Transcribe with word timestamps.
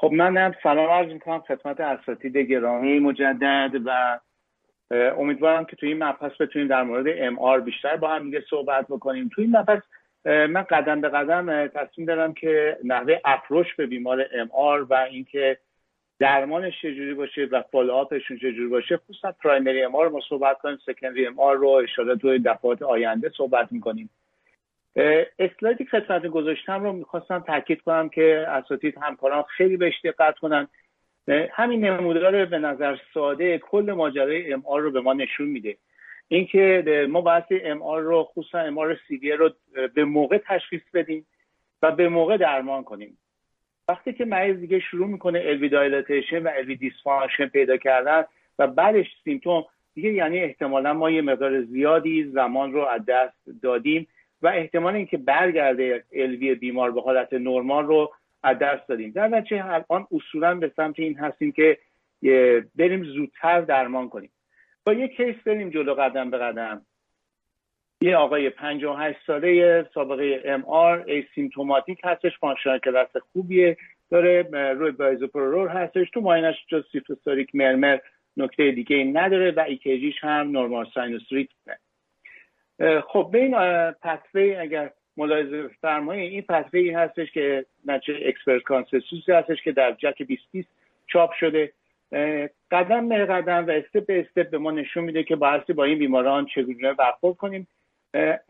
خب 0.00 0.12
من 0.12 0.54
سلام 0.62 0.90
عرض 0.90 1.12
می‌کنم 1.12 1.40
خدمت 1.40 1.80
اساتید 1.80 2.36
گرامی 2.36 2.98
مجدد 2.98 3.70
و 3.84 4.18
امیدوارم 4.90 5.64
که 5.64 5.76
توی 5.76 5.88
این 5.88 6.04
مبحث 6.04 6.32
بتونیم 6.40 6.68
در 6.68 6.82
مورد 6.82 7.04
MR 7.08 7.60
بیشتر 7.60 7.96
با 7.96 8.08
هم 8.08 8.24
دیگه 8.24 8.44
صحبت 8.50 8.86
بکنیم. 8.88 9.30
توی 9.34 9.44
این 9.44 9.56
مبحث 9.56 9.82
من 10.24 10.62
قدم 10.62 11.00
به 11.00 11.08
قدم 11.08 11.66
تصمیم 11.66 12.06
دارم 12.06 12.34
که 12.34 12.78
نحوه 12.84 13.18
approach 13.24 13.74
به 13.74 13.86
بیمار 13.86 14.26
MR 14.32 14.82
و 14.82 14.94
اینکه 14.94 15.58
درمانش 16.18 16.82
چجوری 16.82 17.14
باشه 17.14 17.44
و 17.44 17.62
follow-up 17.72 18.16
شون 18.16 18.36
چجوری 18.36 18.66
باشه 18.66 18.96
خصوصا 18.96 19.32
primary 19.32 19.82
MR 19.82 20.08
رو 20.08 20.20
صحبت 20.28 20.58
کنیم 20.58 20.78
secondary 20.86 21.26
MR 21.26 21.56
رو 21.56 21.68
اشاره 21.68 22.16
توی 22.16 22.38
دفعات 22.38 22.82
آینده 22.82 23.32
صحبت 23.36 23.72
می‌کنیم. 23.72 24.10
اسلایدی 25.38 25.84
خدمت 25.84 26.26
گذاشتم 26.26 26.82
رو 26.82 26.92
می‌خواستم 26.92 27.38
تاکید 27.38 27.80
کنم 27.80 28.08
که 28.08 28.44
اساتید 28.48 28.98
همکاران 29.02 29.42
خیلی 29.42 29.76
بهش 29.76 29.94
دقت 30.04 30.38
کنن. 30.38 30.68
همین 31.52 31.84
نمودار 31.84 32.44
به 32.44 32.58
نظر 32.58 32.96
ساده 33.14 33.58
کل 33.58 33.92
ماجرای 33.92 34.52
MR 34.52 34.62
رو 34.66 34.90
به 34.90 35.00
ما 35.00 35.12
نشون 35.12 35.48
میده. 35.48 35.76
اینکه 36.28 37.06
ما 37.10 37.20
باید 37.20 37.44
MR 37.50 37.82
رو 37.82 38.24
خصوصا 38.24 38.58
MR 38.58 38.98
severe 39.08 39.32
رو 39.32 39.50
به 39.94 40.04
موقع 40.04 40.38
تشخیص 40.38 40.82
بدیم 40.94 41.26
و 41.82 41.92
به 41.92 42.08
موقع 42.08 42.36
درمان 42.36 42.84
کنیم. 42.84 43.18
وقتی 43.88 44.12
که 44.12 44.24
مریض 44.24 44.56
دیگه 44.56 44.80
شروع 44.80 45.08
می‌کنه 45.08 45.42
LV 45.44 45.68
dilatation 45.68 46.42
و 46.42 46.50
LV 46.56 46.76
dysfunction 46.76 47.46
پیدا 47.46 47.76
کردن 47.76 48.24
و 48.58 48.66
بعدش 48.66 49.06
symptom 49.24 49.64
دیگه 49.94 50.12
یعنی 50.12 50.38
احتمالا 50.38 50.92
ما 50.92 51.10
یه 51.10 51.22
مقدار 51.22 51.62
زیادی 51.62 52.24
زمان 52.24 52.72
رو 52.72 52.84
از 52.84 53.04
دست 53.06 53.38
دادیم. 53.62 54.06
و 54.42 54.48
احتمال 54.48 54.94
اینکه 54.94 55.16
برگرده 55.16 56.04
LV 56.12 56.54
بیمار 56.54 56.90
به 56.90 57.02
حالت 57.02 57.32
نرمال 57.32 57.86
رو 57.86 58.12
از 58.42 58.58
دست 58.58 58.88
دادیم. 58.88 59.10
در 59.10 59.28
نتیجه 59.28 59.66
الان 59.66 60.06
اصولا 60.12 60.54
به 60.54 60.72
سمت 60.76 60.98
این 60.98 61.18
هستیم 61.18 61.52
که 61.52 61.78
بریم 62.76 63.04
زودتر 63.04 63.60
درمان 63.60 64.08
کنیم. 64.08 64.30
با 64.84 64.92
یه 64.92 65.08
case 65.08 65.36
بریم 65.46 65.70
جلو 65.70 65.94
قدم 65.94 66.30
به 66.30 66.38
قدم. 66.38 66.86
یه 68.02 68.16
آقای 68.16 68.50
58 68.50 69.18
ساله 69.26 69.86
سابقه 69.94 70.42
MR 70.44 71.04
asymptomatic 71.06 72.00
هستش 72.04 72.38
functional 72.38 72.78
class 72.78 73.08
خوبیه 73.32 73.76
داره 74.10 74.42
روی 74.72 74.90
bisoprolol 74.90 75.68
هستش 75.68 76.10
تو 76.10 76.20
معاینه‌ش 76.20 76.54
جز 76.68 76.84
systolic 76.92 77.54
murmur 77.54 77.98
نکته 78.36 78.70
دیگه 78.70 79.04
نداره 79.04 79.50
و 79.50 79.60
EKG 79.60 79.92
ش 79.92 80.14
هم 80.20 80.50
normal 80.50 80.86
sinus 80.94 81.22
خب 83.08 83.28
به 83.32 83.38
این 83.38 83.54
pathway 83.90 84.54
اگر 84.54 84.90
ملاحظه 85.16 85.68
فرمایید 85.80 86.32
این 86.32 86.42
pathway 86.42 86.90
هستش 86.90 87.32
که 87.32 87.66
نچه 87.86 88.12
expert 88.24 88.62
consensus 88.62 89.28
هستش 89.28 89.62
که 89.62 89.72
در 89.72 89.92
JACC 89.92 90.22
2020 90.22 90.68
چاپ 91.06 91.32
شده. 91.32 91.72
قدم 92.70 93.08
به 93.08 93.26
قدم 93.26 93.66
و 93.66 93.70
step 93.70 94.06
به 94.06 94.20
step 94.20 94.50
به 94.50 94.58
ما 94.58 94.70
نشون 94.70 95.04
میده 95.04 95.22
که 95.22 95.36
بایستی 95.36 95.72
با 95.72 95.84
این 95.84 95.98
بیماران 95.98 96.46
چگونه 96.46 96.92
برخورد 96.92 97.36
کنیم. 97.36 97.68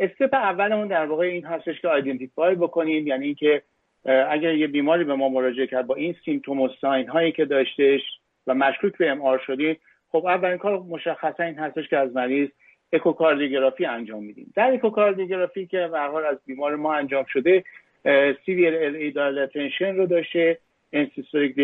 step 0.01 0.35
اولمون 0.35 0.89
در 0.89 1.07
واقع 1.07 1.25
این 1.25 1.45
هستش 1.45 1.81
که 1.81 1.89
identify 1.89 2.55
بکنیم 2.55 3.07
یعنی 3.07 3.25
اینکه 3.25 3.63
اگر 4.05 4.55
یه 4.55 4.67
بیماری 4.67 5.05
به 5.05 5.15
ما 5.15 5.29
مراجعه 5.29 5.67
کرد 5.67 5.87
با 5.87 5.95
این 5.95 6.15
symptom 6.25 6.61
و 6.61 6.69
sign 6.81 7.09
هایی 7.09 7.33
که 7.33 7.45
داشتش 7.45 8.01
و 8.47 8.55
مشکوک 8.55 8.99
به 8.99 9.11
MR 9.11 9.39
شدیم 9.47 9.77
خب 10.13 10.27
اولین 10.27 10.59
کار 10.59 10.79
مشخصا 10.79 11.43
این 11.43 11.59
هستش 11.59 11.89
که 11.89 11.97
از 11.97 12.17
مریض 12.17 12.49
اکوکاردیوگرافی 12.93 13.85
انجام 13.85 14.25
میدیم. 14.25 14.53
در 14.57 14.73
اکوکاردیوگرافی 14.73 15.67
که 15.67 15.89
به 15.93 16.01
حال 16.01 16.25
از 16.25 16.39
بیمار 16.47 16.77
ما 16.77 16.95
انجام 16.95 17.25
شده 17.25 17.65
severe 18.47 18.75
LA 18.75 18.97
dilatation 18.97 19.97
رو 19.97 20.07
داشته 20.07 20.59
end 20.93 21.10
systolic 21.10 21.55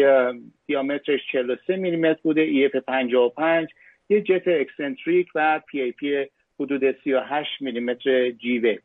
diameter 0.67 1.10
ش 1.10 1.21
43 1.33 1.77
میلیمتر 1.77 2.21
بوده 2.23 2.41
EF 2.41 2.77
55 2.77 3.69
یه 4.09 4.21
jet 4.21 4.49
eccentric 4.49 5.29
و 5.35 5.61
PAP 5.67 6.27
حدود 6.61 6.97
38 7.05 7.63
میلیمتر 7.63 8.31
جیوه 8.31 8.77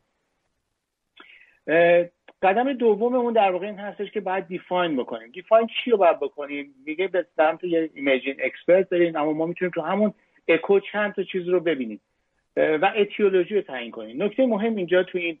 قدم 2.42 2.72
دوممون 2.72 3.32
در 3.32 3.50
واقع 3.50 3.66
این 3.66 3.78
هستش 3.78 4.10
که 4.10 4.20
باید 4.20 4.46
define 4.46 4.96
بکنیم. 4.96 5.30
define 5.30 5.66
چی 5.66 5.90
رو 5.90 5.96
باید 5.96 6.20
بکنیم؟ 6.20 6.74
میگه 6.86 7.08
به 7.08 7.26
سمت 7.36 7.64
یه 7.64 7.90
imaging 7.94 8.34
expert 8.42 8.88
داریم 8.88 9.16
اما 9.16 9.32
ما 9.32 9.46
می‌تونیم 9.46 9.72
تو 9.74 9.80
همون 9.80 10.14
اکو 10.48 10.80
چند 10.80 11.14
تا 11.14 11.22
چیز 11.22 11.48
رو 11.48 11.60
ببینیم. 11.60 12.00
و 12.56 12.92
اتیولوژی 12.96 13.54
رو 13.54 13.60
تعیین 13.62 13.90
کنیم. 13.90 14.22
نکته 14.22 14.46
مهم 14.46 14.76
اینجا 14.76 15.02
تو 15.02 15.18
این 15.18 15.38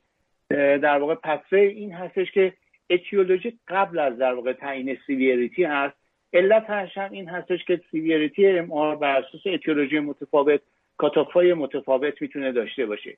در 0.78 0.98
واقع 0.98 1.14
پروسه 1.14 1.56
این 1.56 1.92
هستش 1.92 2.32
که 2.32 2.52
اتیولوژی 2.90 3.58
قبل 3.68 3.98
از 3.98 4.18
در 4.18 4.34
واقع 4.34 4.52
تعیین 4.52 4.98
severity 5.06 5.64
هست. 5.64 5.94
علت 6.32 6.70
هم 6.70 7.12
این 7.12 7.28
هستش 7.28 7.64
که 7.64 7.80
severity 7.90 8.48
MR 8.48 8.96
بر 8.96 9.16
اساس 9.16 9.40
اتیولوژی 9.46 9.98
متفاوت 9.98 10.60
cutoff 10.96 11.40
های 11.40 11.54
متفاوت 11.54 12.22
می‌تونه 12.22 12.52
داشته 12.52 12.86
باشه. 12.86 13.16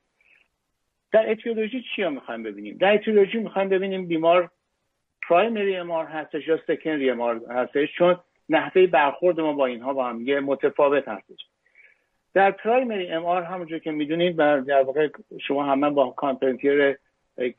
در 1.13 1.31
اتیولوژی 1.31 1.85
چی 1.97 2.03
رو 2.03 2.11
می‌خوایم 2.11 2.43
ببینیم؟ 2.43 2.77
در 2.77 2.95
اتیولوژی 2.95 3.39
می‌خوایم 3.39 3.69
ببینیم 3.69 4.07
بیمار 4.07 4.51
primary 5.29 5.77
MR 5.77 6.07
هستش 6.07 6.49
یا 6.49 6.61
secondary 6.67 7.11
MR 7.11 7.41
هستش 7.51 7.89
چون 7.99 8.17
نحوه 8.49 8.87
برخورد 8.87 9.41
ما 9.41 9.53
با 9.53 9.67
اینها 9.67 9.93
با 9.93 10.09
هم 10.09 10.27
یه 10.27 10.41
متفاوت 10.41 11.09
هستش. 11.09 11.47
در 12.35 12.51
primary 12.51 13.09
MR 13.09 13.43
همونجور 13.43 13.79
که 13.79 13.91
می‌دونید 13.91 14.37
در 14.37 14.83
واقع 14.83 15.09
شما 15.41 15.65
همه 15.65 15.91
با 15.91 16.11
Carpentier 16.11 16.97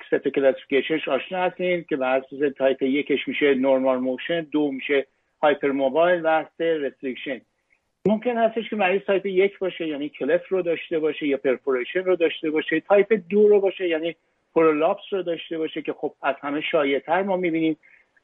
ست 0.07 0.27
classification 0.27 0.97
ش 0.97 1.07
آشنا 1.07 1.43
هستین 1.43 1.85
که 1.89 1.95
بر 1.95 2.17
اساس 2.17 2.53
تایپ 2.57 2.81
یکش 2.81 3.27
میشه 3.27 3.53
normal 3.53 3.97
motion 3.97 4.41
دو 4.41 4.71
میشه 4.71 5.07
hypermobile 5.41 6.21
و 6.23 6.45
سه 6.57 6.77
restriction 6.77 7.41
ممکن 8.05 8.37
هستش 8.37 8.69
که 8.69 8.75
مریض 8.75 9.01
تایپ 9.01 9.25
یک 9.25 9.59
باشه 9.59 9.87
یعنی 9.87 10.09
cleft 10.09 10.47
رو 10.49 10.61
داشته 10.61 10.99
باشه 10.99 11.27
یا 11.27 11.37
perforation 11.37 12.03
رو 12.03 12.15
داشته 12.15 12.51
باشه. 12.51 12.79
تایپ 12.79 13.21
دو 13.29 13.47
رو 13.47 13.59
باشه 13.59 13.87
یعنی 13.87 14.15
prolapse 14.55 15.03
رو 15.11 15.23
داشته 15.23 15.57
باشه 15.57 15.81
که 15.81 15.93
خب 15.93 16.13
از 16.21 16.35
همه 16.41 16.61
شایعتر 16.61 17.23
ما 17.23 17.37
می‌بینیم. 17.37 17.77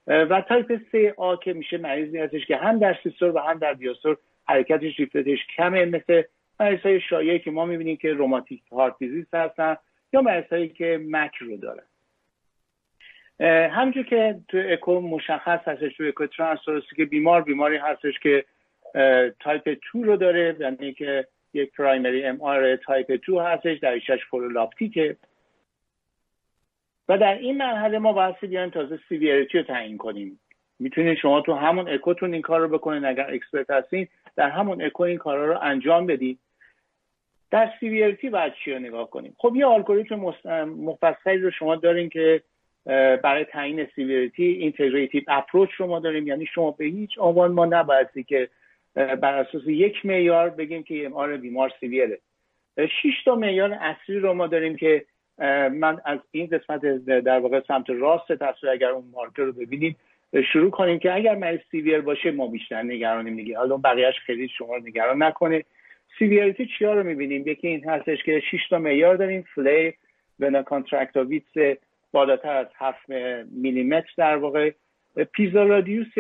و 0.07 0.41
تایپ 0.41 0.81
سه 0.91 1.13
A 1.17 1.35
که 1.35 1.53
میشه 1.53 1.77
مریضی 1.77 2.17
هستش 2.17 2.45
که 2.45 2.55
هم 2.55 2.79
در 2.79 2.97
سیستول 3.03 3.31
و 3.35 3.39
هم 3.39 3.59
در 3.59 3.73
دیاستول 3.73 4.17
حرکتش 4.47 4.99
leaflet 4.99 5.31
ش 5.31 5.39
کمه 5.57 5.85
مثل 5.85 6.23
مریض 6.61 7.01
شایعی 7.09 7.39
که 7.39 7.51
ما 7.51 7.65
می‌بینیم 7.65 7.97
که 7.97 8.13
rheumatic 8.13 8.61
heart 8.71 8.95
disease 8.99 9.25
هستن 9.33 9.77
یا 10.13 10.21
مریض 10.21 10.71
که 10.73 11.01
MAC 11.09 11.35
رو 11.35 11.57
دارن. 11.57 11.83
همینجور 13.69 14.03
که 14.03 14.39
تو 14.47 14.61
اکو 14.69 14.99
مشخص 14.99 15.67
هستش 15.67 15.97
تو 15.97 16.03
اکو 16.03 16.27
که 16.95 17.05
بیمار 17.05 17.41
بیماری 17.41 17.77
هستش 17.77 18.19
که 18.19 18.45
تایپ 19.39 19.77
2 19.93 20.03
رو 20.03 20.17
داره 20.17 20.55
یعنی 20.59 20.93
که 20.93 21.27
یک 21.53 21.71
primary 21.71 22.23
MR 22.23 22.75
type 22.75 23.19
2 23.27 23.39
هستش 23.39 23.77
در 23.77 23.91
ایشش 23.91 24.25
فولولاپتیکه 24.29 25.17
و 27.09 27.17
در 27.17 27.37
این 27.37 27.57
مرحله 27.57 27.99
ما 27.99 28.13
باید 28.13 28.35
بیایم 28.41 28.69
تازه 28.69 28.99
severity 29.09 29.57
رو 29.57 29.63
تعیین 29.63 29.97
کنیم. 29.97 30.39
می‌تونید 30.79 31.17
شما 31.17 31.41
تو 31.41 31.53
همون 31.53 31.89
اکوتون 31.89 32.33
این 32.33 32.41
کار 32.41 32.59
رو 32.59 32.67
بکنید 32.67 33.05
اگر 33.05 33.33
expert 33.33 33.69
هستین 33.69 34.07
در 34.35 34.49
همون 34.49 34.81
اکو 34.81 35.03
این 35.03 35.17
کارا 35.17 35.45
رو 35.45 35.59
انجام 35.61 36.05
بدید 36.05 36.39
در 37.51 37.71
severity 37.79 38.29
باید 38.29 38.53
چی 38.53 38.73
رو 38.73 38.79
نگاه 38.79 39.09
کنیم؟ 39.09 39.35
خب 39.37 39.55
یه 39.55 39.67
الگوریتم 39.67 40.15
مفصلی 40.65 41.37
رو 41.37 41.51
شما 41.51 41.75
دارین 41.75 42.09
که 42.09 42.41
برای 43.23 43.43
تعیین 43.43 43.87
severity 43.95 44.43
integrative 44.43 45.23
approach 45.27 45.69
رو 45.71 45.87
ما 45.87 45.99
داریم. 45.99 46.27
یعنی 46.27 46.45
شما 46.45 46.71
به 46.71 46.85
هیچ 46.85 47.11
عنوان 47.17 47.51
ما 47.51 47.65
نبایستی 47.65 48.23
که 48.23 48.49
بر 48.95 49.37
اساس 49.37 49.61
یک 49.67 50.05
معیار 50.05 50.49
بگیم 50.49 50.83
که 50.83 51.05
MR 51.05 51.37
بیمار 51.37 51.71
severe 51.79 52.14
ه 52.14 52.19
شش 52.77 53.23
تا 53.25 53.35
معیار 53.35 53.73
اصلی 53.73 54.19
رو 54.19 54.33
ما 54.33 54.47
داریم 54.47 54.75
که 54.75 55.05
من 55.71 56.01
از 56.05 56.19
این 56.31 56.47
قسمت 56.47 56.81
در 57.05 57.39
واقع 57.39 57.61
سمت 57.67 57.89
راست 57.89 58.31
تصویر 58.31 58.71
اگر 58.71 58.89
اون 58.89 59.03
مارکر 59.11 59.41
رو 59.41 59.51
ببینید 59.51 59.95
شروع 60.53 60.71
کنیم 60.71 60.99
که 60.99 61.13
اگر 61.13 61.35
مریض 61.35 61.59
severe 61.71 62.01
باشه 62.01 62.31
ما 62.31 62.47
بیشتر 62.47 62.83
نگرانیم 62.83 63.35
دیگه. 63.35 63.57
حالا 63.57 63.77
بقیهش 63.77 64.19
خیلی 64.25 64.47
شما 64.47 64.77
نگران 64.77 65.23
نکنه. 65.23 65.63
severity 66.19 66.65
چیا 66.65 66.93
رو 66.93 67.03
می‌بینیم؟ 67.03 67.47
یکی 67.47 67.67
این 67.67 67.89
هستش 67.89 68.23
که 68.23 68.39
6 68.51 68.69
تا 68.69 68.79
معیار 68.79 69.15
داریم. 69.15 69.45
flail 69.55 69.93
vena 70.39 70.63
contracta 70.63 71.38
width 71.38 71.79
بالاتر 72.11 72.55
از 72.55 72.67
7 72.75 73.09
میلیمتر 73.51 74.11
در 74.17 74.35
واقع. 74.35 74.71
PISA 75.33 75.63
radius 75.63 76.13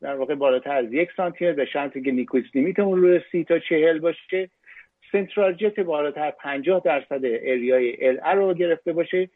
در 0.00 0.14
واقع 0.14 0.34
بالاتر 0.34 0.76
از 0.76 0.92
یک 0.92 1.08
سانتی 1.16 1.52
به 1.52 1.64
شرطی 1.64 2.02
که 2.02 2.10
Nyquist 2.10 2.44
limit 2.54 2.83
مون 2.83 3.00
روی 3.00 3.20
سی 3.32 3.44
تا 3.44 3.58
چهل 3.58 3.98
باشه. 3.98 4.50
central 5.12 5.52
jet 5.52 5.80
بالاتر 5.80 6.30
50 6.30 6.82
درصد 6.84 7.20
area 7.24 8.08
ی 8.08 8.17
LA 8.17 8.36
رو 8.36 8.54
گرفته 8.54 8.92
باشه. 8.92 9.28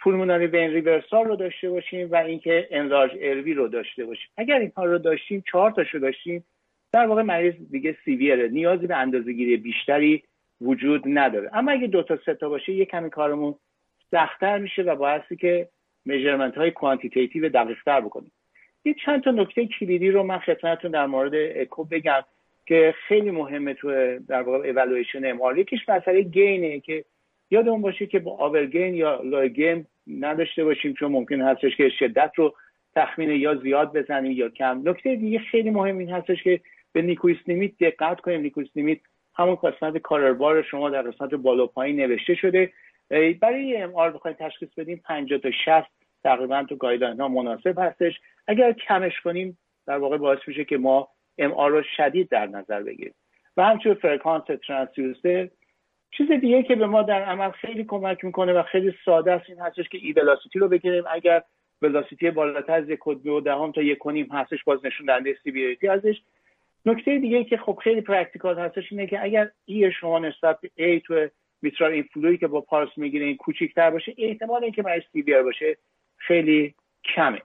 pulmonary 0.00 0.46
vein 0.46 0.70
reversal 0.70 1.24
رو 1.24 1.36
داشته 1.36 1.70
باشیم 1.70 2.10
و 2.10 2.16
اینکه 2.16 2.68
enlarged 2.70 3.10
LV 3.20 3.54
رو 3.54 3.68
داشته 3.68 4.04
باشیم. 4.04 4.28
اگر 4.36 4.58
اینها 4.58 4.84
رو 4.84 4.98
داشتیم 4.98 5.44
چهار 5.52 5.70
تاشو 5.70 5.98
داشتیم. 5.98 6.44
در 6.92 7.06
واقع 7.06 7.22
مریض 7.22 7.54
دیگه 7.70 7.96
severe 8.04 8.37
ه. 8.37 8.48
نیازی 8.48 8.86
به 8.86 8.96
اندازهگیری 8.96 9.56
بیشتری 9.56 10.22
وجود 10.60 11.02
نداره. 11.06 11.50
اما 11.52 11.70
اگه 11.70 11.86
دو 11.86 12.02
تا 12.02 12.18
سه 12.26 12.34
تا 12.34 12.48
باشه 12.48 12.72
یه 12.72 12.84
کمی 12.84 13.10
کارمون 13.10 13.54
سختتر 14.10 14.58
میشه 14.58 14.82
و 14.82 14.96
باعثی 14.96 15.36
که 15.36 15.68
measurement 16.04 16.54
های 16.54 16.70
quantitative 16.70 17.48
دقیقتر 17.48 18.00
بکنیم. 18.00 18.32
یه 18.84 18.94
چند 19.04 19.22
تا 19.22 19.30
نکته 19.30 19.66
کلیدی 19.66 20.10
رو 20.10 20.22
من 20.22 20.38
خدمتتون 20.38 20.90
در 20.90 21.06
مورد 21.06 21.32
اکو 21.34 21.84
بگم 21.84 22.22
که 22.66 22.94
خیلی 23.08 23.30
مهمه 23.30 23.74
تو 23.74 24.18
در 24.18 24.42
واقع 24.42 24.68
evaluation 24.68 25.24
MR 25.24 25.40
یکیش 25.56 25.88
مسئله 25.88 26.22
gain 26.22 26.68
ه 26.68 26.80
که 26.80 27.04
یادمون 27.50 27.82
باشه 27.82 28.06
که 28.06 28.18
با 28.18 28.36
over 28.36 28.65
gain 28.65 28.94
یا 28.94 29.20
low 29.24 29.51
gain 29.51 29.86
نداشته 30.06 30.64
باشیم 30.64 30.94
چون 30.94 31.12
ممکن 31.12 31.40
هستش 31.40 31.76
که 31.76 31.88
شدت 31.88 32.32
رو 32.36 32.54
تخمین 32.94 33.30
یا 33.30 33.54
زیاد 33.54 33.96
بزنیم 33.96 34.32
یا 34.32 34.48
کم. 34.48 34.82
نکته 34.84 35.16
دیگه 35.16 35.38
خیلی 35.38 35.70
مهم 35.70 35.98
این 35.98 36.10
هستش 36.10 36.42
که 36.42 36.60
به 36.92 37.02
Nyquist 37.02 37.38
limit 37.46 37.78
دقت 37.80 38.20
کنیم. 38.20 38.40
Nyquist 38.40 38.68
limit 38.74 38.98
همون 39.34 39.54
قسمت 39.54 39.98
color 39.98 40.38
bar 40.38 40.62
شما 40.62 40.90
در 40.90 41.02
قسمت 41.02 41.34
بالا 41.34 41.66
پایین 41.66 42.00
نوشته 42.00 42.34
شده. 42.34 42.72
برای 43.40 43.76
MR 43.76 44.10
بخواید 44.10 44.36
تشخیص 44.36 44.68
بدیم 44.76 45.02
50 45.04 45.38
تا 45.38 45.50
60 45.64 45.90
تقریبا 46.24 46.64
تو 46.68 46.76
guideline 46.76 47.20
ها 47.20 47.28
مناسب 47.28 47.78
هستش. 47.78 48.20
اگر 48.46 48.72
کمش 48.72 49.20
کنیم 49.20 49.58
در 49.86 49.98
واقع 49.98 50.16
باعث 50.16 50.38
میشه 50.46 50.64
که 50.64 50.78
ما 50.78 51.08
MR 51.38 51.70
رو 51.70 51.82
شدید 51.96 52.28
در 52.28 52.46
نظر 52.46 52.82
بگیریم. 52.82 53.14
و 53.56 53.64
همچنین 53.64 53.94
فرکانس 53.94 54.44
transducer 54.66 55.48
چیز 56.10 56.32
دیگه 56.32 56.62
که 56.62 56.74
به 56.74 56.86
ما 56.86 57.02
در 57.02 57.22
عمل 57.22 57.50
خیلی 57.50 57.84
کمک 57.84 58.24
می‌کنه 58.24 58.52
و 58.52 58.62
خیلی 58.62 58.94
ساده 59.04 59.32
است 59.32 59.44
این 59.48 59.58
هستش 59.58 59.88
که 59.88 59.98
E 59.98 60.12
velocity 60.12 60.58
رو 60.58 60.68
بگیریم. 60.68 61.04
اگر 61.10 61.42
velocity 61.82 62.30
بالاتر 62.30 62.72
از 62.72 62.88
یک 62.88 63.06
و 63.06 63.40
دهم 63.40 63.72
تا 63.72 63.82
یک 63.82 63.98
و 63.98 64.06
نیم 64.06 64.28
هستش 64.32 64.64
باز 64.64 64.86
نشون 64.86 65.06
دهنده 65.06 65.36
severity 65.42 65.88
ازش 65.88 66.16
نکته 66.86 67.18
دیگه 67.18 67.44
که 67.44 67.56
خب 67.56 67.78
خیلی 67.82 68.00
practical 68.00 68.58
هستش 68.58 68.92
اینه 68.92 69.06
که 69.06 69.22
اگر 69.22 69.50
E 69.64 69.92
شما 69.92 70.18
نسبت 70.18 70.60
به 70.60 70.70
A 70.74 71.00
تو 71.00 71.28
mitral 71.62 71.92
inflow 71.92 72.31
ی 72.31 72.38
که 72.38 72.46
با 72.46 72.60
پارس 72.60 72.88
می‌گیره 72.96 73.26
این 73.26 73.36
کوچیکتر 73.36 73.90
باشه 73.90 74.14
احتمال 74.18 74.64
اینکه 74.64 74.82
برای 74.82 75.02
severe 75.12 75.42
باشه 75.42 75.76
خیلی 76.16 76.74
کمه. 77.14 77.42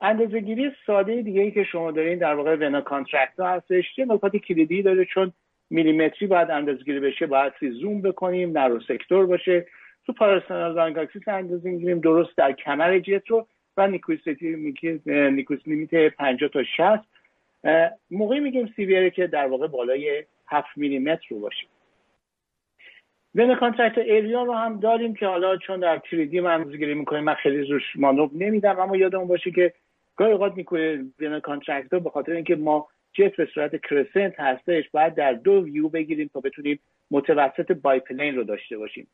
اندازه 0.00 0.40
گیری 0.40 0.70
ساده 0.86 1.22
دیگه 1.22 1.40
ای 1.42 1.50
که 1.50 1.64
شما 1.64 1.90
دارین 1.90 2.18
در 2.18 2.34
واقع 2.34 2.56
vena 2.56 2.80
contracta 2.80 3.40
ها 3.40 3.48
هستش 3.48 3.98
یه 3.98 4.04
نکات 4.04 4.36
کلیدی 4.36 4.82
داره 4.82 5.04
چون 5.04 5.32
میلیمتری 5.70 6.26
باید 6.26 6.50
اندازه 6.50 6.84
گیری 6.84 7.00
بشه 7.00 7.26
باید 7.26 7.52
زوم 7.60 8.02
بکنیم 8.02 8.58
narrow 8.58 8.80
sector 8.80 9.26
باشه. 9.26 9.66
تو 10.06 10.12
parasternal 10.12 10.74
long 10.74 11.01
axis 11.01 11.28
اندازه 11.28 11.70
می‌گیریم 11.70 12.00
درست 12.00 12.36
در 12.36 12.52
کمر 12.52 12.98
jet 12.98 13.26
رو 13.28 13.46
و 13.76 13.86
Nyquist 13.86 14.20
limit 15.66 16.08
50 16.08 16.50
تا 16.50 16.62
60 16.76 17.13
موقعی 18.10 18.40
میگیم 18.40 18.72
severe 18.76 19.05
ه 19.05 19.10
که 19.10 19.26
در 19.26 19.46
واقع 19.46 19.66
بالای 19.66 20.24
7 20.46 20.68
میلیمتر 20.76 21.26
رو 21.30 21.40
باشه 21.40 21.66
vena 23.34 23.54
contracta 23.54 23.98
area 23.98 24.46
رو 24.46 24.52
هم 24.52 24.80
داریم 24.80 25.14
که 25.14 25.26
حالا 25.26 25.56
چون 25.56 25.80
در 25.80 25.98
3D 25.98 26.40
ما 26.40 26.50
اندازه‌گیری 26.50 26.94
می‌کنیم 26.94 27.24
من 27.24 27.34
خیلی 27.34 27.64
روش 27.64 27.82
مانور 27.96 28.30
نمیدم 28.34 28.80
اما 28.80 28.96
یادمون 28.96 29.28
باشه 29.28 29.50
که 29.50 29.72
گاهی 30.16 30.32
اوقات 30.32 30.56
می‌کنه 30.56 31.04
vena 31.18 31.40
contracta 31.40 31.88
به 31.88 32.10
خاطر 32.10 32.32
اینکه 32.32 32.56
ما 32.56 32.88
jet 33.12 33.36
به 33.36 33.48
صورت 33.54 33.82
crescent 33.82 34.40
هستش 34.40 34.90
باید 34.90 35.14
در 35.14 35.32
دو 35.32 35.64
ویو 35.64 35.88
بگیریم 35.88 36.30
تا 36.32 36.40
بتونیم 36.40 36.80
متوسط 37.10 37.72
biplane 37.72 38.36
رو 38.36 38.44
داشته 38.44 38.78
باشیم. 38.78 39.06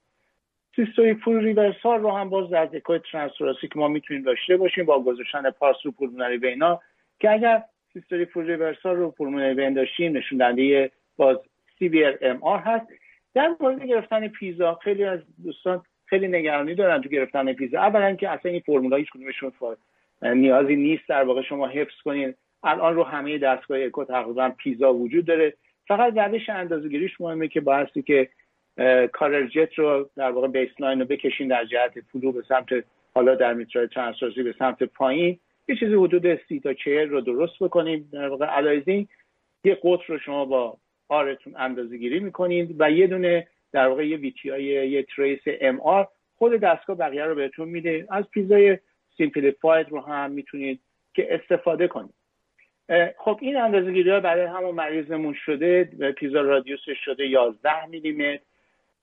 systolic 0.76 1.14
flow 1.14 1.44
reversal 1.44 2.00
رو 2.00 2.10
هم 2.10 2.30
باز 2.30 2.50
در 2.50 2.66
اکوی 2.66 3.00
transthoracic 3.12 3.68
که 3.68 3.78
ما 3.78 3.88
می‌تونیم 3.88 4.22
داشته 4.22 4.56
باشیم 4.56 4.84
با 4.84 5.02
گذاشتن 5.02 5.50
پاس 5.50 5.76
رو 5.84 5.92
pulmonary 5.92 6.38
vein 6.38 6.72
ا 6.72 6.80
که 7.20 7.30
اگر 7.30 7.62
systolic 7.92 8.24
flow 8.24 8.46
reversal 8.46 8.96
رو 8.96 9.10
pulmonary 9.10 9.54
vein 9.54 9.74
داشتیم 9.74 10.16
نشون 10.16 10.38
دهنده 10.38 10.90
باز 11.16 11.36
CMR 11.78 12.58
هست. 12.58 12.86
در 13.34 13.56
مورد 13.60 13.84
گرفتن 13.84 14.28
PISA 14.28 14.74
خیلی 14.74 15.04
از 15.04 15.20
دوستان 15.44 15.82
خیلی 16.06 16.28
نگرانی 16.28 16.74
دارن 16.74 17.00
تو 17.00 17.08
گرفتن 17.08 17.52
PISA. 17.52 17.78
اولا 17.78 18.14
که 18.14 18.28
اصلا 18.28 18.52
این 18.52 18.60
فرمولا 18.60 18.96
هیچ 18.96 19.10
کدومشون 19.10 19.52
نیازی 20.22 20.76
نیست 20.76 21.08
در 21.08 21.22
واقع 21.22 21.42
شما 21.42 21.68
حفظ 21.68 22.00
کنین. 22.04 22.34
الان 22.62 22.94
رو 22.94 23.04
همه 23.04 23.38
دستگاه 23.38 23.78
اکو 23.80 24.04
تقریبا 24.04 24.48
PISA 24.58 24.94
وجود 24.94 25.24
داره. 25.24 25.54
فقط 25.88 26.18
روش 26.18 26.48
اندازه‌گیریش 26.48 27.20
مهمه 27.20 27.48
که 27.48 27.60
بایستی 27.60 28.02
که 28.02 28.28
color 29.12 29.46
jet 29.46 29.74
رو 29.74 30.10
در 30.16 30.30
واقع 30.30 30.48
baseline 30.48 31.00
رو 31.00 31.06
بکشین 31.06 31.48
در 31.48 31.64
جهت 31.64 32.00
flow 32.12 32.32
به 32.32 32.42
سمت 32.48 32.84
حالا 33.14 33.34
در 33.34 33.54
mitral 33.54 33.86
transthoracic 33.86 34.42
به 34.42 34.54
سمت 34.58 34.82
پایین. 34.82 35.38
یه 35.68 35.76
چیزی 35.76 35.94
حدود 35.94 36.34
سی 36.48 36.60
تا 36.60 36.74
چهل 36.74 37.08
رو 37.08 37.20
درست 37.20 37.58
بکنیم. 37.60 38.08
در 38.12 38.28
واقع 38.28 38.46
aliasing 38.46 39.08
یه 39.64 39.78
قطر 39.82 40.04
رو 40.06 40.18
شما 40.18 40.44
با 40.44 40.76
آرتون 41.08 41.54
اندازه 41.56 41.96
گیری 41.96 42.20
می‌کنید 42.20 42.76
و 42.78 42.90
یه 42.90 43.06
دونه 43.06 43.46
در 43.72 43.88
واقع 43.88 44.06
یه 44.06 44.16
VTI 44.16 44.50
های 44.50 44.64
یه 44.64 45.02
trace 45.02 45.40
MR 45.46 46.08
خود 46.36 46.52
دستگاه 46.52 46.96
بقیه 46.96 47.24
رو 47.24 47.34
بهتون 47.34 47.68
میده. 47.68 48.06
از 48.10 48.30
PISA 48.30 48.78
ی 49.16 49.23
simplified 49.23 49.88
رو 49.88 50.00
هم 50.00 50.30
می‌تونید 50.30 50.80
که 51.14 51.34
استفاده 51.34 51.88
کنید. 51.88 52.14
خب 53.18 53.38
این 53.40 53.56
اندازه 53.56 53.92
گیری 53.92 54.20
برای 54.20 54.46
همون 54.46 54.74
مریضمون 54.74 55.34
شده. 55.34 55.84
PISA 56.16 56.40
radius 56.40 56.84
ش 56.84 56.98
شده 57.04 57.26
11 57.26 57.86
میلیمتر. 57.86 58.42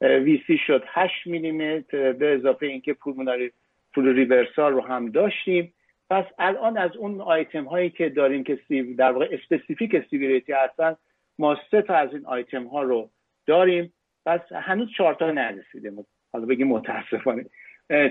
VC 0.01 0.57
شد 0.57 0.83
8 0.87 1.27
میلیمتر. 1.27 2.11
به 2.11 2.33
اضافه 2.33 2.65
اینکه 2.65 2.93
pulmonary 2.93 3.51
flow 3.93 4.15
reversal 4.15 4.73
رو 4.73 4.81
هم 4.81 5.11
داشتیم. 5.11 5.73
پس 6.09 6.25
الان 6.39 6.77
از 6.77 6.95
اون 6.95 7.21
آیتم 7.21 7.63
هایی 7.63 7.89
که 7.89 8.09
داریم 8.09 8.43
که 8.43 8.59
در 8.97 9.11
واقع 9.11 9.27
specific 9.31 10.09
severity 10.09 10.53
هستن 10.53 10.95
ما 11.39 11.57
سه 11.71 11.81
تا 11.81 11.95
از 11.95 12.13
این 12.13 12.25
آیتم 12.25 12.67
ها 12.67 12.83
رو 12.83 13.09
داریم. 13.45 13.93
پس 14.25 14.39
هنوز 14.51 14.89
چهار 14.97 15.13
تا 15.13 15.31
نرسیده. 15.31 15.93
حالا 16.33 16.45
بگیم 16.45 16.67
متاسفانه. 16.67 17.45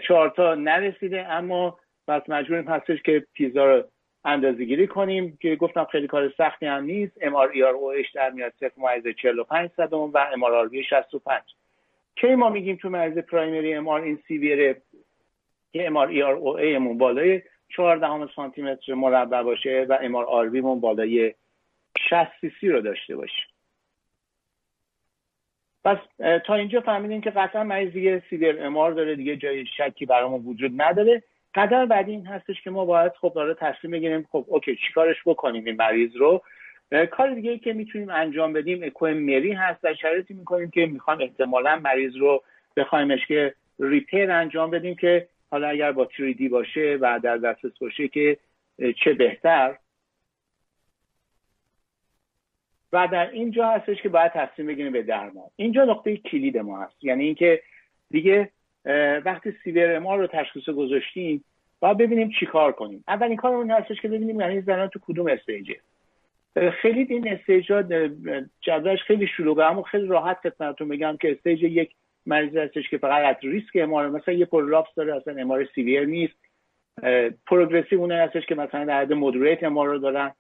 چهار 0.09 0.31
تا 0.31 0.55
نرسیده 0.55 1.33
اما 1.33 1.79
پس 2.09 2.23
مجبوریم 2.29 2.69
هستش 2.69 3.03
که 3.03 3.27
PISA 3.33 3.65
رو 3.65 3.85
اندازه 4.25 4.65
گیری 4.65 4.87
کنیم 4.87 5.39
که 5.41 5.57
گفتم 5.57 5.85
خیلی 5.85 6.07
کار 6.07 6.33
سختی 6.39 6.67
هم 6.67 6.85
نیست. 6.85 7.19
MR 7.21 7.49
ERO 7.49 7.93
اش 7.93 8.11
در 8.11 8.31
میاد 8.31 8.53
0.45 8.63 9.71
صدم 9.77 9.99
و 9.99 10.19
R 10.45 10.71
65 10.91 11.43
که 12.17 12.35
ما 12.35 12.51
میگیم 12.51 12.77
تو 12.77 12.89
مرز 12.89 13.19
primary 13.19 13.75
MR 13.75 14.01
این 14.01 14.19
که 15.73 15.91
آر 15.95 16.09
EROA 16.09 16.79
مون 16.79 16.99
بالای 16.99 17.43
14 17.69 18.29
سانتی 18.37 18.63
متر 18.63 18.95
مربع 18.95 19.43
باشه 19.43 19.87
و 19.89 19.99
MR 20.01 20.25
RV 20.25 20.61
مون 20.61 20.81
بالای 20.81 21.35
60 21.99 22.41
سی 22.41 22.53
سی 22.61 22.69
رو 22.69 22.81
داشته 22.81 23.17
باشیم 23.17 23.45
پس 25.85 25.99
تا 26.47 26.55
اینجا 26.55 26.81
فهمیدیم 26.81 27.21
که 27.21 27.31
قطعا 27.31 27.65
مریض 27.65 27.93
دیگه 27.93 28.23
severe 28.31 28.67
MR 28.67 28.93
داره 28.93 29.17
دیگه 29.17 29.37
جای 29.37 29.67
شکی 29.67 30.07
برامون 30.07 30.43
وجود 30.45 30.73
نداره. 30.83 31.23
قدر 31.55 31.87
بعدی 31.87 32.11
این 32.11 32.27
هستش 32.27 32.63
که 32.63 32.71
ما 32.71 32.85
باید 32.85 33.13
خب 33.21 33.33
داره 33.35 33.55
تصمیم 33.55 33.91
بگیریم 33.91 34.29
خب 34.33 34.45
okay 34.49 34.77
چیکارش 34.87 35.17
بکنیم 35.27 35.65
این 35.65 35.77
مریض 35.77 36.17
رو؟ 36.17 36.43
کار 37.11 37.35
دیگه 37.35 37.59
که 37.59 37.73
می‌تونیم 37.73 38.11
انجام 38.11 38.53
بدیم 38.53 38.83
اکو 38.83 39.07
مری 39.07 39.53
هست 39.53 39.83
در 39.83 39.95
شرایطی 39.95 40.35
می‌کنیم 40.35 40.71
که 40.71 40.87
می‌خوایم 40.87 41.21
احتمالا 41.21 41.81
مریض 41.85 42.17
رو 42.17 42.43
بخوایمش 42.77 43.27
که 43.27 43.55
repair 43.79 44.31
انجام 44.31 44.71
بدیم 44.71 44.95
که 44.95 45.29
حالا 45.57 45.69
اگر 45.69 45.93
با 45.93 46.09
3D 46.19 46.51
باشه 46.51 46.99
و 47.01 47.21
در 47.23 47.37
دسترس 47.37 47.79
باشه 47.81 48.09
که 48.09 48.39
چه 49.05 49.15
بهتر. 49.15 49.79
و 52.93 53.09
در 53.13 53.31
اینجا 53.31 53.69
هستش 53.69 54.03
که 54.03 54.09
باید 54.09 54.33
تصمیم 54.33 54.69
بگیریم 54.69 54.93
به 54.93 55.03
درمان. 55.03 55.51
اینجا 55.57 55.85
نقطه 55.85 56.17
کلید 56.17 56.59
ما 56.59 56.83
هست. 56.83 57.05
یعنی 57.05 57.25
اینکه 57.25 57.63
دیگه 58.11 58.51
وقتی 59.25 59.55
severe 59.65 59.99
MR 59.99 60.17
رو 60.17 60.27
تشخیص 60.27 60.69
گذاشتیم 60.69 61.45
باید 61.81 61.97
ببینیم 61.97 62.31
چیکار 62.41 62.73
کنیم. 62.73 63.05
اولین 63.09 63.37
کارمون 63.37 63.71
هستش 63.71 64.01
که 64.01 64.09
ببینیم 64.09 64.41
یعنی 64.41 64.61
زنان 64.61 64.89
تو 64.89 64.99
کدوم 64.99 65.27
stage 65.27 65.69
ه 65.69 65.77
خیلی 66.83 67.07
این 67.11 67.29
stage 67.29 67.73
ها 67.73 68.97
خیلی 69.07 69.27
شلوغه 69.27 69.65
اما 69.65 69.83
خیلی 69.83 70.07
راحت 70.07 70.37
خدمتتون 70.37 70.89
بگم 70.89 71.17
که 71.21 71.33
stage 71.33 71.63
یک 71.63 71.91
مریض 72.27 72.57
هستش 72.57 72.89
که 72.89 72.99
فقط 72.99 73.39
ریسک 73.43 73.71
MR 73.75 74.09
مثلا 74.09 74.35
یه 74.35 74.45
prolapse 74.45 74.95
داره 74.95 75.17
اصلا 75.17 75.37
MR 75.41 75.69
severe 75.75 76.05
نیست. 76.05 76.37
progressive 77.47 78.01
اونه 78.01 78.15
هستش 78.15 78.47
که 78.47 78.55
مثلا 78.55 78.85
در 78.85 79.01
حد 79.01 79.13
moderate 79.13 79.65
MR 79.65 79.89
رو 79.89 79.99
دارن. 79.99 80.35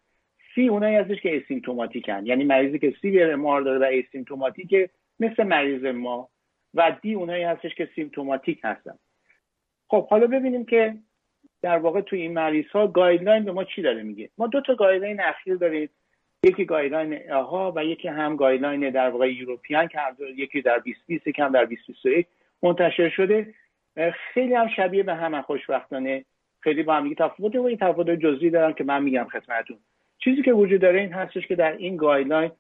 C 0.55 0.69
اونایی 0.69 0.97
هستش 0.97 1.21
که 1.21 1.37
asymptomatic 1.37 2.20
ن 2.20 2.27
یعنی 2.27 2.45
مریضی 2.45 2.79
که 2.79 2.95
severe 3.03 3.33
MR 3.33 3.63
داره 3.63 3.79
و 3.79 3.91
asymptomatic 3.93 4.83
ه 4.83 4.91
مثل 5.21 5.43
مریض 5.43 5.85
ما. 5.85 6.29
و 6.75 6.97
D 7.03 7.15
اونایی 7.15 7.45
هستش 7.45 7.75
که 7.75 7.89
symptomatic 7.95 8.61
هستن. 8.65 8.99
خب 9.89 10.09
حالا 10.09 10.27
ببینیم 10.27 10.65
که 10.65 10.95
در 11.63 11.79
واقع 11.79 12.01
توی 12.01 12.21
این 12.21 12.33
مریض 12.33 12.67
ها 12.67 12.87
guideline 12.87 13.45
به 13.45 13.53
ما 13.53 13.65
چی 13.65 13.83
داره 13.83 14.03
میگه. 14.03 14.31
ما 14.39 14.47
دو 14.47 14.61
تا 14.61 14.75
guideline 14.75 15.21
اخیر 15.21 15.55
داریم. 15.55 15.89
یکی 16.47 16.65
guideline 16.65 17.33
AHA 17.33 17.73
و 17.77 17.85
یکی 17.85 18.09
هم 18.09 18.37
guideline 18.37 18.91
در 18.91 19.11
واقع 19.11 19.33
European 19.33 19.89
که 19.89 19.99
یکی 20.37 20.63
در 20.63 20.79
2020 20.79 21.29
یکم 21.29 21.49
در 21.53 21.65
2021 21.65 22.27
منتشر 22.63 23.09
شده. 23.09 23.55
خیلی 24.35 24.55
هم 24.55 24.69
شبیه 24.69 25.03
به 25.03 25.15
هم 25.15 25.43
خوشبختانه. 25.43 26.25
خیلی 26.61 26.83
با 26.83 26.95
هم 26.95 27.03
دیگه 27.03 27.15
تفاوت 27.15 27.57
و 27.57 27.63
این 27.63 27.77
تفاوت 27.77 28.11
جزئی 28.11 28.51
دارن 28.51 28.73
که 28.73 28.85
من 28.85 29.03
میگم 29.03 29.27
خدمتتون. 29.33 29.77
چیزی 30.19 30.43
که 30.43 30.53
وجود 30.53 30.81
داره 30.81 31.01
این 31.01 31.13
هستش 31.13 31.47
که 31.47 31.55
در 31.55 31.73
این 31.73 31.97
guideline 31.97 32.51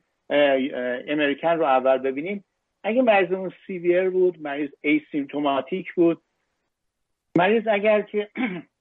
American 1.08 1.48
رو 1.48 1.64
اول 1.64 1.98
ببینیم. 1.98 2.44
اگه 2.84 3.02
مریضمون 3.02 3.52
severe 3.66 4.10
بود 4.10 4.42
مریض 4.42 4.70
asymptomatic 4.80 5.94
بود. 5.94 6.22
مریض 7.38 7.62
اگر 7.70 8.00
که 8.00 8.28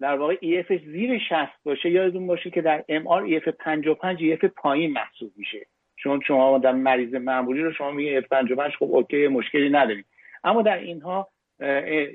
در 0.00 0.16
واقع 0.16 0.34
EF 0.34 0.84
زیر 0.84 1.18
60 1.18 1.36
باشه 1.64 1.90
یادتون 1.90 2.26
باشه 2.26 2.50
که 2.50 2.62
در 2.62 2.84
MR 2.88 3.42
EF 3.42 3.48
55 3.48 4.18
EF 4.34 4.44
پایین 4.44 4.92
محسوب 4.92 5.32
میشه. 5.36 5.66
چون 5.96 6.20
شما 6.26 6.58
در 6.58 6.72
مریض 6.72 7.14
معمولی 7.14 7.62
رو 7.62 7.72
شما 7.72 7.90
میگه 7.90 8.20
EF 8.20 8.24
55 8.28 8.72
خب 8.72 8.94
okay 8.94 9.28
مشکلی 9.28 9.70
نداریم. 9.70 10.04
اما 10.44 10.62
در 10.62 10.78
اینها 10.78 11.28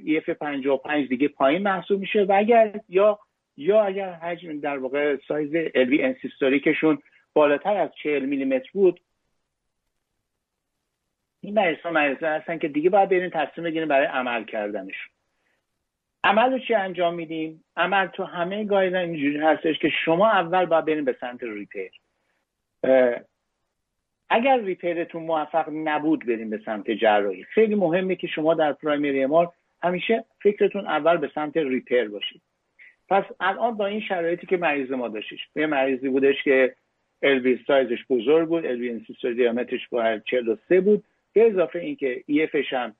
EF 0.05 0.29
55 0.29 1.09
دیگه 1.09 1.27
پایین 1.27 1.63
محسوب 1.63 1.99
میشه 1.99 2.23
و 2.23 2.33
اگر 2.37 2.79
یا 2.89 3.19
یا 3.57 3.83
اگر 3.83 4.13
حجم 4.13 4.59
در 4.59 4.77
واقع 4.77 5.17
سایز 5.27 5.71
LV 5.75 6.01
end-systolic 6.01 6.76
شون 6.76 7.01
بالاتر 7.33 7.77
از 7.77 7.89
40 8.03 8.25
میلیمتر 8.25 8.69
بود 8.73 8.99
این 11.41 11.53
مریض 11.53 11.79
ها 11.79 11.91
مریض 11.91 12.23
هستن 12.23 12.57
که 12.57 12.67
دیگه 12.67 12.89
باید 12.89 13.09
برین 13.09 13.29
تصمیم 13.29 13.67
بگیریم 13.67 13.87
برای 13.87 14.05
عمل 14.05 14.43
کردنشون. 14.43 15.14
عمل 16.25 16.51
رو 16.51 16.59
چی 16.59 16.73
انجام 16.73 17.13
میدیم؟ 17.13 17.63
عمل 17.77 18.07
تو 18.07 18.23
همه 18.23 18.63
guideline 18.63 18.99
اینجوری 18.99 19.37
هستش 19.37 19.79
که 19.79 19.89
شما 20.05 20.29
اول 20.29 20.65
باید 20.65 20.85
برین 20.85 21.05
به 21.05 21.15
سمت 21.21 21.43
repair. 21.43 21.91
اگر 24.29 24.59
ریپیرتون 24.59 25.23
موفق 25.23 25.69
نبود 25.73 26.25
بریم 26.25 26.49
به 26.49 26.61
سمت 26.65 26.91
جراحی. 26.91 27.43
خیلی 27.43 27.75
مهمه 27.75 28.15
که 28.15 28.27
شما 28.27 28.53
در 28.53 28.73
پرایمری 28.73 29.23
امار 29.23 29.51
همیشه 29.83 30.25
فکرتون 30.41 30.87
اول 30.87 31.17
به 31.17 31.31
سمت 31.35 31.57
ریپیر 31.57 32.09
باشید. 32.09 32.41
پس 33.09 33.23
الان 33.39 33.77
با 33.77 33.85
این 33.85 34.01
شرایطی 34.01 34.47
که 34.47 34.57
مریض 34.57 34.91
ما 34.91 35.07
داشتش. 35.07 35.39
یه 35.55 35.65
مریضی 35.65 36.09
بودش 36.09 36.43
که 36.43 36.75
الوی 37.21 37.59
سایزش 37.67 38.05
بزرگ 38.09 38.47
بود 38.47 38.65
الوی 38.65 38.89
انسیستور 38.89 39.33
دیامترش 39.33 39.87
با 39.89 40.19
43 40.19 40.81
بود. 40.81 41.03
به 41.33 41.47
اضافه 41.47 41.79
اینکه 41.79 42.23
ایفش 42.27 42.73
هم 42.73 42.95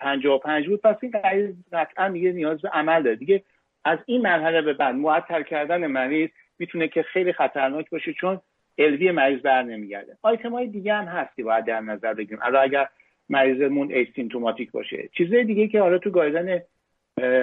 55 0.00 0.68
بود. 0.68 0.80
پس 0.80 0.96
این 1.00 1.12
مریض 1.24 1.54
قطعا 1.72 2.08
دیگه 2.08 2.32
نیاز 2.32 2.62
به 2.62 2.68
عمل 2.68 3.02
داره. 3.02 3.16
دیگه 3.16 3.42
از 3.84 3.98
این 4.06 4.22
مرحله 4.22 4.62
به 4.62 4.72
بعد 4.72 4.94
معطل 4.94 5.42
کردن 5.42 5.86
مریض 5.86 6.30
می‌تونه 6.58 6.88
که 6.88 7.02
خیلی 7.02 7.32
خطرناک 7.32 7.90
باشه 7.90 8.12
چون 8.12 8.40
LV 8.78 9.10
مریض 9.10 9.40
بر 9.40 9.62
نمیگرده. 9.62 10.16
آیتم 10.22 10.52
های 10.52 10.66
دیگه 10.66 10.94
هم 10.94 11.04
هستی 11.04 11.42
باید 11.42 11.64
در 11.64 11.80
نظر 11.80 12.14
بگیریم. 12.14 12.38
الان 12.42 12.62
اگر 12.62 12.88
مریضمون 13.28 13.92
asymptomatic 13.92 14.70
باشه. 14.70 15.08
چیزهای 15.12 15.44
دیگه 15.44 15.68
که 15.68 15.80
حالا 15.80 15.98
تو 15.98 16.10
guideline 16.10 16.62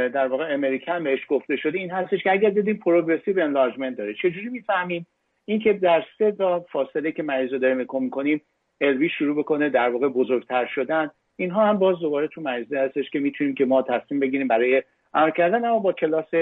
در 0.07 0.27
واقع 0.27 0.53
American 0.53 1.03
بهش 1.03 1.19
گفته 1.27 1.55
شده 1.55 1.77
این 1.77 1.91
هستش 1.91 2.23
که 2.23 2.31
اگر 2.31 2.49
دیدیم 2.49 2.77
progressive 2.77 3.39
enlargement 3.39 3.97
داره. 3.97 4.13
چجوری 4.13 4.49
می‌فهمیم؟ 4.49 5.07
اینکه 5.45 5.73
در 5.73 6.03
سه 6.17 6.31
تا 6.31 6.59
فاصله 6.59 7.11
که 7.11 7.23
مریض 7.23 7.53
رو 7.53 7.59
داریم 7.59 7.77
می‌کنیم 7.77 8.41
LV 8.81 9.09
شروع 9.09 9.37
بکنه 9.37 9.69
در 9.69 9.89
واقع 9.89 10.07
بزرگتر 10.07 10.65
شدن. 10.65 11.11
اینها 11.35 11.65
هم 11.65 11.79
باز 11.79 11.99
دوباره 11.99 12.27
تو 12.27 12.41
مریضه 12.41 12.79
هستش 12.79 13.09
که 13.09 13.19
می‌تونیم 13.19 13.55
که 13.55 13.65
ما 13.65 13.81
تصمیم 13.81 14.19
بگیریم 14.19 14.47
برای 14.47 14.83
عمل 15.13 15.31
کردن 15.31 15.65
اما 15.65 15.79
با 15.79 15.93
کلاس 15.93 16.33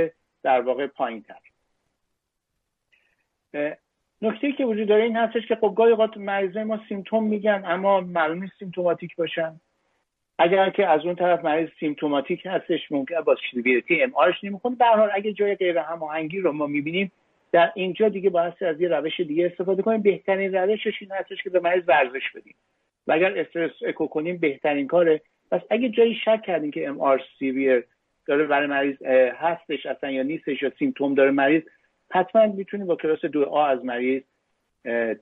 در 0.43 0.62
واقع 0.62 0.88
پایین 0.88 1.23
تر 1.23 1.35
نکته 4.21 4.51
که 4.51 4.65
وجود 4.65 4.88
داره 4.88 5.03
این 5.03 5.15
هستش 5.15 5.47
که 5.47 5.55
خب 5.55 5.73
گاهی 5.77 5.91
اوقات 5.91 6.17
مریضه 6.17 6.63
ما 6.63 6.79
symptom 6.89 7.23
میگن 7.23 7.63
اما 7.65 8.01
معلوم 8.01 8.41
نیست 8.41 8.53
symptomatic 8.59 9.15
باشن. 9.15 9.59
اگر 10.39 10.69
که 10.69 10.88
از 10.88 11.05
اون 11.05 11.15
طرف 11.15 11.45
مریض 11.45 11.69
symptomatic 11.79 12.45
هستش 12.45 12.91
ممکن 12.91 13.21
با 13.21 13.35
severity 13.51 14.03
MR 14.03 14.12
ش 14.15 14.43
نمی‌خونه 14.43 14.75
به 14.75 14.85
هر 14.85 15.09
اگه 15.13 15.33
جای 15.33 15.55
غیر 15.55 15.77
هماهنگی 15.77 16.39
رو 16.39 16.51
ما 16.51 16.67
می‌بینیم 16.67 17.12
در 17.51 17.71
اینجا 17.75 18.09
دیگه 18.09 18.29
باید 18.29 18.63
از 18.63 18.81
یه 18.81 18.88
روش 18.88 19.19
دیگه 19.19 19.45
استفاده 19.45 19.81
کنیم. 19.81 20.01
بهترین 20.01 20.55
روشش 20.55 21.01
این 21.01 21.12
هستش 21.12 21.43
که 21.43 21.50
به 21.50 21.59
مریض 21.59 21.83
ورزش 21.88 22.31
بدیم. 22.35 22.55
و 23.07 23.12
اگر 23.12 23.39
stress 23.39 23.71
echo 23.88 24.07
کنیم 24.07 24.38
بهترین 24.38 24.88
کاره. 24.88 25.22
پس 25.51 25.62
اگه 25.69 25.89
جایی 25.89 26.15
شک 26.25 26.41
کردیم 26.45 26.72
که 26.72 26.88
MR 26.88 27.21
داره 28.27 28.43
برای 28.45 28.67
مریض 28.67 29.01
هستش 29.36 29.86
اصلا 29.86 30.12
یا 30.12 30.24
نیستش 30.24 30.62
یا 30.62 30.72
symptom 30.79 31.13
داره 31.13 31.31
مریض 31.31 31.63
حتما 32.12 32.45
می‌تونیم 32.48 32.88
با 32.88 32.95
کلاس 32.95 33.25
دو 33.25 33.43
A 33.43 33.65
از 33.65 33.86
مریض 33.86 34.22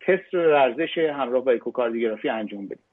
تست 0.08 0.34
ورزش 0.34 0.98
همراه 0.98 1.46
با 1.46 1.52
اکوکاردیوگرافی 1.52 2.30
انجام 2.30 2.66
بدیم 2.66 2.84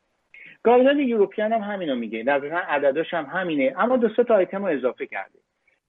guideline 0.63 1.09
European 1.09 1.53
هم 1.53 1.61
همینو 1.61 1.95
میگه. 1.95 2.23
در 2.23 2.45
عدداش 2.45 3.15
هم 3.15 3.25
همینه. 3.25 3.75
اما 3.77 3.97
دو 3.97 4.09
تا 4.09 4.35
آیتم 4.35 4.65
رو 4.65 4.73
اضافه 4.73 5.07
کرده. 5.07 5.39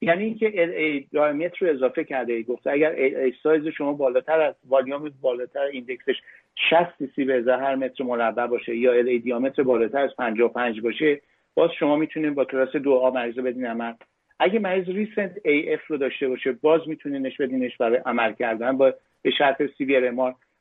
یعنی 0.00 0.24
اینکه 0.24 0.62
LA 0.62 1.50
رو 1.60 1.68
اضافه 1.68 2.04
کرده. 2.04 2.42
گفته 2.42 2.70
اگر 2.70 2.90
LA 2.90 3.34
size 3.42 3.66
شما 3.66 3.92
بالاتر 3.92 4.40
از 4.40 4.54
والیوم 4.68 5.12
بالاتر 5.20 5.60
index 5.60 6.00
ش 6.00 6.16
60 6.56 7.06
سی 7.16 7.24
به 7.24 7.56
هر 7.56 7.74
متر 7.74 8.04
مربع 8.04 8.46
باشه 8.46 8.76
یا 8.76 8.92
LA 8.92 9.08
diameter 9.08 9.62
بالاتر 9.62 9.98
از 9.98 10.16
55 10.18 10.80
باشه 10.80 11.20
باز 11.54 11.70
شما 11.78 11.96
می‌تونید 11.96 12.34
با 12.34 12.44
کلاس 12.44 12.76
دو 12.76 12.92
A 12.92 13.10
مریض 13.10 13.38
بدین 13.38 13.66
عمل. 13.66 13.92
اگه 14.38 14.58
مریض 14.58 14.88
recent 14.88 15.36
AF 15.44 15.86
رو 15.86 15.96
داشته 15.96 16.28
باشه 16.28 16.52
باز 16.52 16.80
میتونینش 16.88 17.36
بدینش 17.36 17.76
برای 17.76 18.00
عمل 18.06 18.32
کردن 18.32 18.76
با 18.76 18.94
به 19.22 19.30
شرط 19.30 19.62
CV 19.78 20.08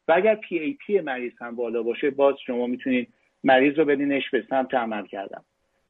و 0.07 0.13
اگر 0.13 0.35
PAP 0.35 0.99
مریض 0.99 1.31
هم 1.41 1.55
بالا 1.55 1.83
باشه 1.83 2.09
باز 2.09 2.35
شما 2.45 2.67
می‌تونید 2.67 3.07
مریض 3.43 3.79
رو 3.79 3.85
بدینش 3.85 4.29
به 4.29 4.43
سمت 4.49 4.73
عمل 4.73 5.05
کردن. 5.05 5.41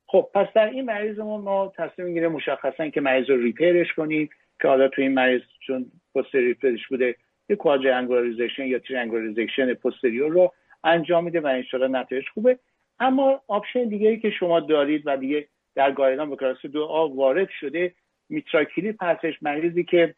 خب 0.07 0.29
پس 0.33 0.47
در 0.55 0.69
این 0.69 0.85
مریض 0.85 1.19
ما 1.19 1.37
ما 1.37 1.73
تصمیم 1.77 2.07
می‌گیره 2.07 2.27
مشخصا 2.27 2.89
که 2.89 3.01
مریض 3.01 3.29
رو 3.29 3.37
repair 3.37 3.79
ش 3.79 3.93
کنیم 3.93 4.29
که 4.61 4.67
حالا 4.67 4.87
تو 4.87 5.01
این 5.01 5.13
مریض 5.13 5.41
چون 5.67 5.85
posterior 6.13 6.74
ش 6.74 6.87
بوده 6.87 7.15
یه 7.49 7.55
quadrangular 7.55 8.18
resection 8.18 8.65
یا 8.65 8.79
triangular 8.79 9.29
resection 9.29 9.73
posterior 9.73 10.29
رو 10.29 10.53
انجام 10.83 11.23
میده 11.23 11.41
و 11.41 11.47
انشالله 11.47 11.99
نتایج 11.99 12.25
خوبه. 12.33 12.59
اما 12.99 13.41
option 13.47 13.83
دیگه 13.83 14.17
که 14.17 14.29
شما 14.29 14.59
دارید 14.59 15.03
و 15.05 15.17
دیگه 15.17 15.47
در 15.75 15.91
guideline 15.91 16.29
به 16.29 16.35
کلاس 16.35 16.65
دو 16.65 16.83
آ 16.83 17.07
وارد 17.07 17.49
شده 17.59 17.93
MitraClip 18.29 18.91
هستش 18.91 19.33
مریضی 19.41 19.83
که 19.83 20.15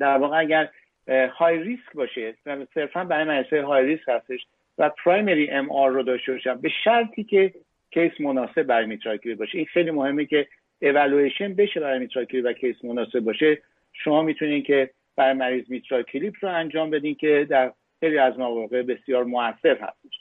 در 0.00 0.18
واقع 0.18 0.38
اگر 0.38 0.70
high 1.08 1.58
risk 1.58 1.92
باشه 1.94 2.34
صرفا 2.74 3.04
برای 3.04 3.24
مریض 3.24 3.52
high 3.52 3.86
risk 3.86 4.08
هستش 4.08 4.46
و 4.78 4.90
primary 5.04 5.50
MR 5.50 5.90
رو 5.90 6.02
داشته 6.02 6.32
باشم 6.32 6.60
به 6.60 6.68
شرطی 6.84 7.24
که 7.24 7.54
case 7.90 8.20
مناسب 8.20 8.62
برای 8.62 8.86
MitraClip 8.86 9.34
باشه. 9.34 9.58
این 9.58 9.66
خیلی 9.66 9.90
مهمه 9.90 10.24
که 10.24 10.46
اولویشن 10.82 11.54
بشه 11.54 11.80
برای 11.80 11.98
MitraClip 11.98 12.42
و 12.42 12.52
case 12.52 12.84
مناسب 12.84 13.20
باشه. 13.20 13.62
شما 13.92 14.22
می‌تونید 14.22 14.64
که 14.64 14.90
برای 15.16 15.32
مریض 15.32 15.70
MitraClip 15.70 16.34
رو 16.40 16.48
انجام 16.48 16.90
بدین 16.90 17.14
که 17.14 17.46
در 17.50 17.72
خیلی 18.00 18.18
از 18.18 18.38
مواقع 18.38 18.82
بسیار 18.82 19.24
موثر 19.24 19.78
هستش. 19.80 20.20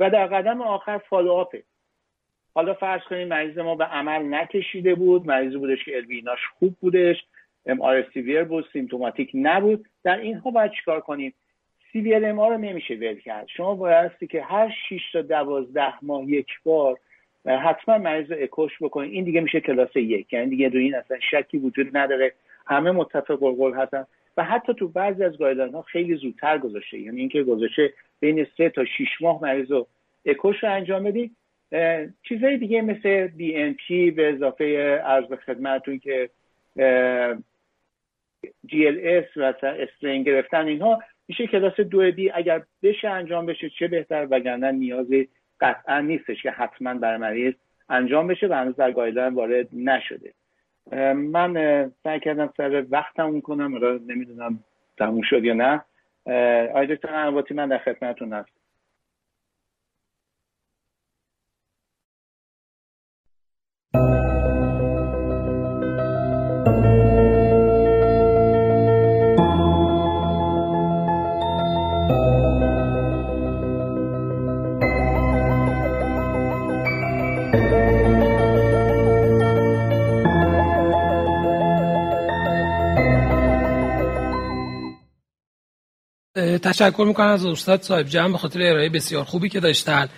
و 0.00 0.10
در 0.10 0.26
قدم 0.26 0.62
آخر 0.62 0.98
follow-up 0.98 1.56
ه 1.56 1.62
حالا 2.54 2.74
فرض 2.74 3.02
کنید 3.02 3.28
مریض 3.28 3.58
ما 3.58 3.74
به 3.74 3.84
عمل 3.84 4.34
نکشیده 4.34 4.94
بود. 4.94 5.26
مریض 5.26 5.54
بودش 5.54 5.84
که 5.84 5.96
LV 5.96 6.17
اش 6.17 6.38
خوب 6.58 6.76
بودش. 6.80 7.16
MR 7.66 8.04
بود 8.44 8.68
symptomatic 8.72 9.30
نبود. 9.34 9.86
در 10.04 10.18
اینها 10.18 10.50
باید 10.50 10.72
چیکار 10.72 11.00
کنیم؟ 11.00 11.34
severe 11.92 12.24
رو 12.24 12.58
نمیشه 12.58 12.94
ول 12.94 13.14
کرد. 13.14 13.48
شما 13.56 13.74
بایستی 13.74 14.26
که 14.26 14.42
هر 14.42 14.74
6 14.88 15.12
تا 15.12 15.22
12 15.22 15.92
ماه 16.02 16.24
یک 16.24 16.48
بار 16.64 16.98
حتما 17.46 17.98
مریض 17.98 18.32
اکوش 18.32 18.72
بکنید. 18.80 19.12
این 19.12 19.24
دیگه 19.24 19.40
میشه 19.40 19.60
کلاس 19.60 19.96
یک. 19.96 20.32
یعنی 20.32 20.50
دیگه 20.50 20.68
روی 20.68 20.84
این 20.84 20.94
اصلا 20.94 21.18
شکی 21.30 21.58
وجود 21.58 21.96
نداره. 21.96 22.32
همه 22.66 22.90
متفق 22.90 23.38
قول 23.38 23.74
هستن. 23.74 24.06
و 24.38 24.44
حتی 24.44 24.74
تو 24.74 24.88
بعضی 24.88 25.24
از 25.24 25.38
guideline 25.38 25.72
ها 25.72 25.82
خیلی 25.82 26.16
زودتر 26.16 26.58
گذاشته. 26.58 26.98
یعنی 26.98 27.20
اینکه 27.20 27.42
گذاشته 27.42 27.92
بین 28.20 28.46
سه 28.56 28.68
تا 28.68 28.84
6 28.84 29.08
ماه 29.20 29.42
مریض 29.42 29.70
رو 29.70 29.86
اکوش 30.26 30.62
رو 30.62 30.72
انجام 30.72 31.04
بدید 31.04 31.36
چیزهای 32.22 32.56
دیگه 32.58 32.82
مثل 32.82 33.26
BNP 33.26 34.10
به 34.10 34.32
اضافه 34.32 34.96
عرض 34.96 35.32
خدمتتون 35.46 35.98
که 35.98 36.30
GLS 38.66 39.36
و 39.36 39.54
strain 39.62 40.22
گرفتن 40.22 40.66
اینها 40.66 41.02
میشه 41.28 41.46
کلاس 41.46 41.80
دو 41.80 42.12
b 42.12 42.30
اگر 42.30 42.62
بشه 42.82 43.08
انجام 43.08 43.46
بشه 43.46 43.70
چه 43.70 43.88
بهتر؟ 43.88 44.26
وگرنه 44.30 44.72
نیازی 44.72 45.28
قطعا 45.60 46.00
نیستش 46.00 46.42
که 46.42 46.50
حتما 46.50 46.94
بر 46.94 47.16
مریض 47.16 47.54
انجام 47.88 48.26
بشه 48.26 48.46
و 48.46 48.52
هنوز 48.52 48.76
در 48.76 48.92
گایدلاین 48.92 49.34
وارد 49.34 49.68
نشده. 49.72 50.32
من 51.14 51.54
سعی 52.04 52.20
کردم 52.20 52.52
سر 52.56 52.84
وقتم 52.90 53.40
کنم 53.40 53.78
نمی‌دونم 54.06 54.64
تموم 54.98 55.22
شد 55.22 55.44
یا 55.44 55.54
نه. 55.54 55.84
آقای 56.70 56.86
دکتر 56.86 57.30
من 57.54 57.68
در 57.68 57.78
خدمتتون 57.78 58.32
هستم. 58.32 58.57
تشکر 86.58 87.04
می‌کنم 87.06 87.26
از 87.26 87.46
استاد 87.46 87.82
صاحب 87.82 88.06
جمع 88.06 88.32
به 88.32 88.38
خاطر 88.38 88.62
ارائه 88.62 88.88
بسیار 88.88 89.24
خوبی 89.24 89.48
که 89.48 89.60
داشتن. 89.60 90.08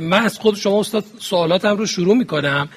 من 0.00 0.22
از 0.24 0.38
خود 0.38 0.56
شما 0.56 0.80
استاد 0.80 1.04
سوالاتم 1.18 1.76
رو 1.76 1.86
شروع 1.86 2.16
می‌کنم. 2.16 2.68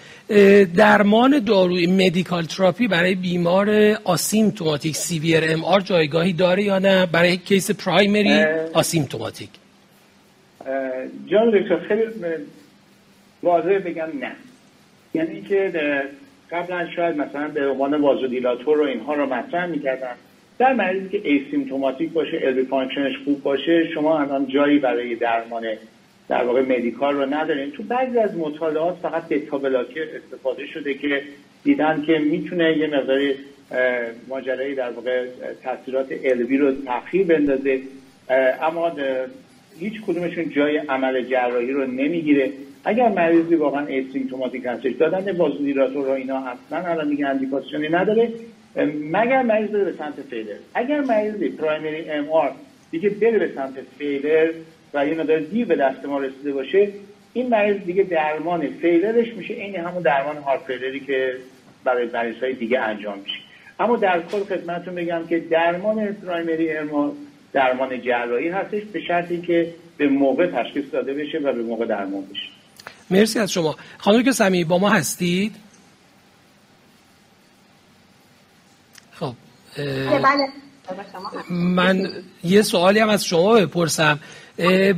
درمان 0.76 1.40
دارویی 1.40 1.88
medical 1.88 2.44
therapy 2.44 2.88
برای 2.88 3.16
بیمار 3.16 3.98
asymptomatic 4.04 4.96
severe 4.96 5.44
MR 5.48 5.82
جایگاهی 5.82 6.34
داره 6.34 6.64
یا 6.64 6.80
نه؟ 6.80 7.06
برای 7.06 7.38
case 7.38 7.72
primary 7.72 8.44
asymptomatic. 8.74 9.50
جان 11.28 11.52
دکتر 11.52 11.80
خیلی 11.88 12.02
واضح 13.44 13.78
بگم 13.86 14.08
نه. 14.22 14.32
یعنی 15.14 15.42
که 15.42 15.72
قبلا 16.52 16.88
شاید 16.96 17.18
مثلا 17.18 17.48
به 17.48 17.68
عنوان 17.68 18.02
vasodilator 18.02 18.82
و 18.82 18.84
اینها 18.84 19.14
رو 19.14 19.26
مطرح 19.26 19.66
می‌کردن 19.66 20.16
در 20.60 20.74
مریضی 20.74 21.10
که 21.10 21.22
asymptomatic 21.24 22.12
باشه 22.12 22.40
LV 22.44 22.64
function 22.64 23.04
ش 23.04 23.14
خوب 23.26 23.44
باشه 23.44 23.88
شما 23.94 24.20
الان 24.20 24.48
جایی 24.48 24.80
برای 24.80 25.16
درمان 25.16 25.64
در 26.30 26.44
واقع 26.44 26.62
medical 26.62 27.16
رو 27.16 27.34
ندارین. 27.34 27.72
تو 27.72 27.84
بعضی 27.84 28.18
از 28.20 28.38
مطالعات 28.38 28.96
فقط 29.02 29.28
beta 29.28 29.58
blocker 29.58 30.06
استفاده 30.16 30.66
شده 30.66 30.94
که 30.94 31.22
دیدن 31.64 32.04
که 32.08 32.20
می‌تونه 32.20 32.78
یه 32.78 32.88
مقداری 32.88 33.36
ماجرای 34.28 34.76
در 34.76 34.92
واقع 34.92 35.26
تاثیرات 35.64 36.08
LV 36.24 36.58
رو 36.58 36.72
تاخیر 36.86 37.28
بندازه. 37.28 37.80
اما 38.62 38.92
هیچ 39.80 39.94
کدومشون 40.08 40.50
جای 40.50 40.78
عمل 40.78 41.22
جراحی 41.22 41.72
رو 41.72 41.86
نمی‌گیره. 41.86 42.52
اگر 42.86 43.10
مریضی 43.10 43.56
واقعا 43.56 43.86
asymptomatic 43.86 44.66
هستش 44.66 44.92
دادن 44.92 45.38
vasodilator 45.38 46.06
رو 46.06 46.12
اینا 46.12 46.38
اصلا 46.38 46.92
الان 46.92 47.10
دیگه 47.10 47.28
اندیکاسیونی 47.28 47.90
نداره. 47.90 48.30
مگر 49.12 49.42
مریض 49.42 49.70
بره 49.70 49.84
به 49.84 49.94
سمت 49.98 50.22
فیلر 50.30 50.56
اگر 50.74 51.02
مریضی 51.02 51.50
پرایمری 51.50 52.10
ام 52.10 52.30
آر 52.30 52.52
دیگه 52.92 53.10
بره 53.10 53.40
به 53.40 53.52
سمت 53.56 53.74
فیلر 53.98 54.52
و 54.94 55.08
یه 55.08 55.14
مقدار 55.14 55.40
دیر 55.40 55.66
به 55.66 55.76
دست 55.76 56.06
ما 56.06 56.20
رسیده 56.20 56.54
باشه 56.54 56.88
این 57.34 57.50
مریض 57.50 57.78
دیگه 57.78 58.04
درمان 58.04 58.68
فیلرش 58.68 59.34
میشه 59.34 59.54
این 59.54 59.76
همون 59.76 60.04
درمان 60.04 60.38
هارت 60.38 60.62
فیلری 60.62 61.00
که 61.00 61.38
برای 61.84 62.10
مریض 62.14 62.36
های 62.44 62.54
دیگه 62.54 62.80
انجام 62.80 63.20
میشه. 63.20 63.40
اما 63.80 63.98
در 63.98 64.22
کل 64.22 64.44
خدمتتون 64.44 64.96
بگم 64.96 65.28
که 65.30 65.40
درمان 65.40 66.14
پرایمری 66.14 66.78
ام 66.78 67.12
درمان 67.54 68.02
جراحی 68.02 68.50
هستش 68.50 68.82
به 68.84 69.02
شرطی 69.02 69.42
که 69.42 69.74
به 69.98 70.08
موقع 70.08 70.48
تشخیص 70.48 70.86
داده 70.92 71.14
بشه 71.14 71.38
و 71.38 71.54
به 71.54 71.64
موقع 71.64 71.86
درمان 71.86 72.26
بشه. 72.26 72.48
مرسی 73.12 73.40
از 73.40 73.52
شما. 73.52 73.76
خانم 73.98 74.24
که 74.24 74.32
سمی 74.32 74.64
با 74.64 74.78
ما 74.78 74.90
هستید 74.90 75.56
خب 79.12 79.34
بله، 79.78 80.20
بله. 80.20 80.48
من 81.50 82.10
یه 82.44 82.62
سوالی 82.62 83.00
هم 83.00 83.10
از 83.10 83.26
شما 83.26 83.54
بپرسم 83.54 84.20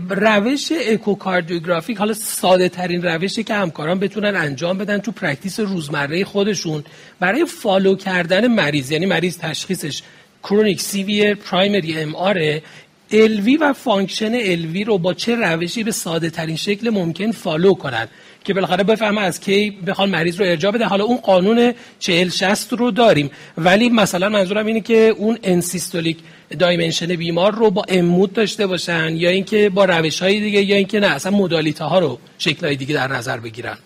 روش 0.09 0.71
echocardiographic 0.87 1.97
حالا 1.97 2.13
ساده 2.13 2.69
ترین 2.69 3.01
روشی 3.03 3.43
که 3.43 3.53
همکاران 3.53 3.99
بتونن 3.99 4.35
انجام 4.35 4.77
بدن 4.77 4.97
تو 4.97 5.11
practice 5.11 5.59
روزمره 5.59 6.23
خودشون 6.23 6.83
برای 7.19 7.45
follow 7.45 7.95
کردن 7.95 8.47
مریض 8.47 8.91
یعنی 8.91 9.05
مریض 9.05 9.37
تشخیصش 9.37 10.03
chronic 10.43 10.81
severe 10.81 11.35
primary 11.35 11.99
MR 11.99 12.15
ه 12.15 12.63
LV 13.11 13.57
و 13.57 13.73
function 13.73 14.33
LV 14.35 14.83
رو 14.83 14.97
با 14.97 15.13
چه 15.13 15.35
روشی 15.35 15.83
به 15.83 15.91
ساده 15.91 16.29
ترین 16.29 16.55
شکل 16.55 16.89
ممکن 16.89 17.31
follow 17.31 17.73
کنن 17.73 18.07
که 18.45 18.53
بالاخره 18.53 18.83
بفهمه 18.83 19.21
از 19.21 19.39
کی 19.39 19.71
بخوان 19.71 20.09
مریض 20.09 20.41
رو 20.41 20.45
ارجاع 20.45 20.71
بده. 20.71 20.85
حالا 20.85 21.03
اون 21.03 21.17
قانون 21.17 21.73
40 21.99 22.29
60 22.29 22.73
رو 22.73 22.91
داریم. 22.91 23.31
ولی 23.57 23.89
مثلا 23.89 24.29
منظورم 24.29 24.65
اینه 24.65 24.81
که 24.81 25.15
اون 25.17 25.37
end-systolic 25.43 26.17
dimension 26.59 27.15
بیمار 27.15 27.55
رو 27.55 27.71
با 27.71 27.83
M-mode 27.87 28.33
داشته 28.33 28.67
باشن 28.67 29.15
یا 29.15 29.29
اینکه 29.29 29.69
با 29.69 29.85
روش 29.85 30.21
های 30.21 30.39
دیگه 30.39 30.61
یا 30.61 30.75
اینکه 30.75 30.99
نه 30.99 31.07
اصلا 31.07 31.37
modality 31.37 31.83
ها 31.83 31.99
رو 31.99 32.19
شکل 32.37 32.65
های 32.65 32.75
دیگه 32.75 32.95
در 32.95 33.07
نظر 33.07 33.37
بگیرن. 33.37 33.77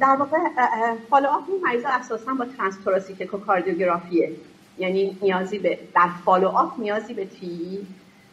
در 0.00 0.16
واقع 0.18 0.38
follow-up 1.10 1.42
مریض 1.64 1.82
اساسا 1.86 2.34
با 2.34 2.46
transthoracic 2.56 3.22
echocardiography 3.22 4.25
ه 4.25 4.32
یعنی 4.78 5.18
نیازی 5.22 5.58
به 5.58 5.78
در 5.94 6.08
follow-up 6.24 6.72
نیازی 6.78 7.14
به 7.14 7.24
TEE 7.24 7.78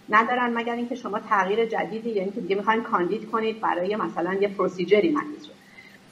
ندارن 0.09 0.53
مگر 0.53 0.75
اینکه 0.75 0.95
شما 0.95 1.19
تغییر 1.19 1.65
جدیدی 1.65 2.09
یعنی 2.09 2.31
که 2.31 2.41
دیگه 2.41 2.55
می‌خواین 2.55 2.83
کاندید 2.83 3.29
کنید 3.31 3.61
برای 3.61 3.95
مثلا 3.95 4.33
یه 4.33 4.47
procedure 4.47 5.05
ی 5.05 5.11
رو. 5.11 5.21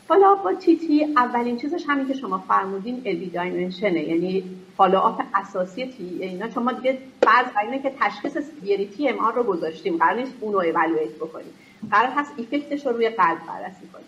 follow 0.08 0.36
با 0.36 0.54
TTE 0.54 1.04
اولین 1.18 1.58
چیزش 1.58 1.84
همین 1.88 2.08
که 2.08 2.14
شما 2.14 2.38
فرمودین 2.38 3.02
LV 3.06 3.26
dimension 3.26 3.96
ه 3.96 4.04
یعنی 4.04 4.44
follow-up 4.78 5.24
اساسی 5.36 5.86
TTE 5.86 6.18
اینا 6.20 6.50
شما 6.50 6.72
دیگه 6.72 6.98
فرض 7.22 7.46
اینه 7.64 7.80
که 7.80 7.92
تشخیص 8.00 8.38
severity 8.38 9.10
MR 9.10 9.26
رو 9.36 9.44
گذاشتیم. 9.44 9.98
قرار 9.98 10.16
نیست 10.16 10.34
اون 10.40 10.54
رو 10.54 10.60
evaluate 10.60 11.16
بکنیم. 11.16 11.54
قرار 11.92 12.10
هست 12.10 12.34
effect 12.38 12.74
ش 12.74 12.86
رو 12.86 12.92
روی 12.92 13.10
قلب 13.10 13.38
بررسی 13.48 13.88
کنیم. 13.94 14.06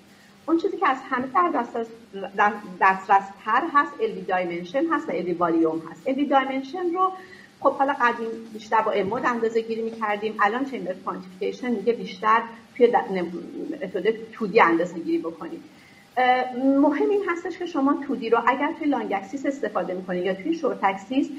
اون 0.48 0.58
چیزی 0.58 0.78
که 0.78 0.88
از 0.88 0.98
همه 1.10 1.28
در 2.38 2.54
دسترس 2.82 3.26
تر 3.46 3.64
هست 3.74 3.92
LV 4.02 4.22
dimension 4.22 4.86
هست 4.92 5.10
و 5.10 5.12
LV 5.12 5.34
volume 5.34 5.82
هست. 5.92 6.08
LV 6.08 6.26
dimension 6.26 6.94
رو 6.94 7.12
خب 7.60 7.74
حالا 7.74 7.94
قدیم 8.02 8.28
بیشتر 8.54 8.82
با 8.82 8.92
M-mode 8.92 9.26
اندازه 9.26 9.62
گیری 9.62 9.82
می‌کردیم. 9.82 10.36
الان 10.42 10.66
chamber 10.66 10.94
quantification 10.94 11.70
میگه 11.70 11.94
بیشتر 11.94 12.42
توی 12.78 12.88
method 12.88 14.32
2D 14.32 14.62
اندازه 14.62 15.00
گیری 15.00 15.18
بکنیم. 15.18 15.64
مهم 16.56 17.10
این 17.10 17.24
هستش 17.30 17.58
که 17.58 17.66
شما 17.66 18.04
2D 18.08 18.30
رو 18.30 18.40
اگر 18.48 18.74
توی 18.80 18.88
long 18.88 19.14
axis 19.14 19.46
استفاده 19.46 19.94
می‌کنید 19.94 20.26
یا 20.26 20.34
توی 20.34 20.54
short 20.54 20.80
axis 20.84 21.30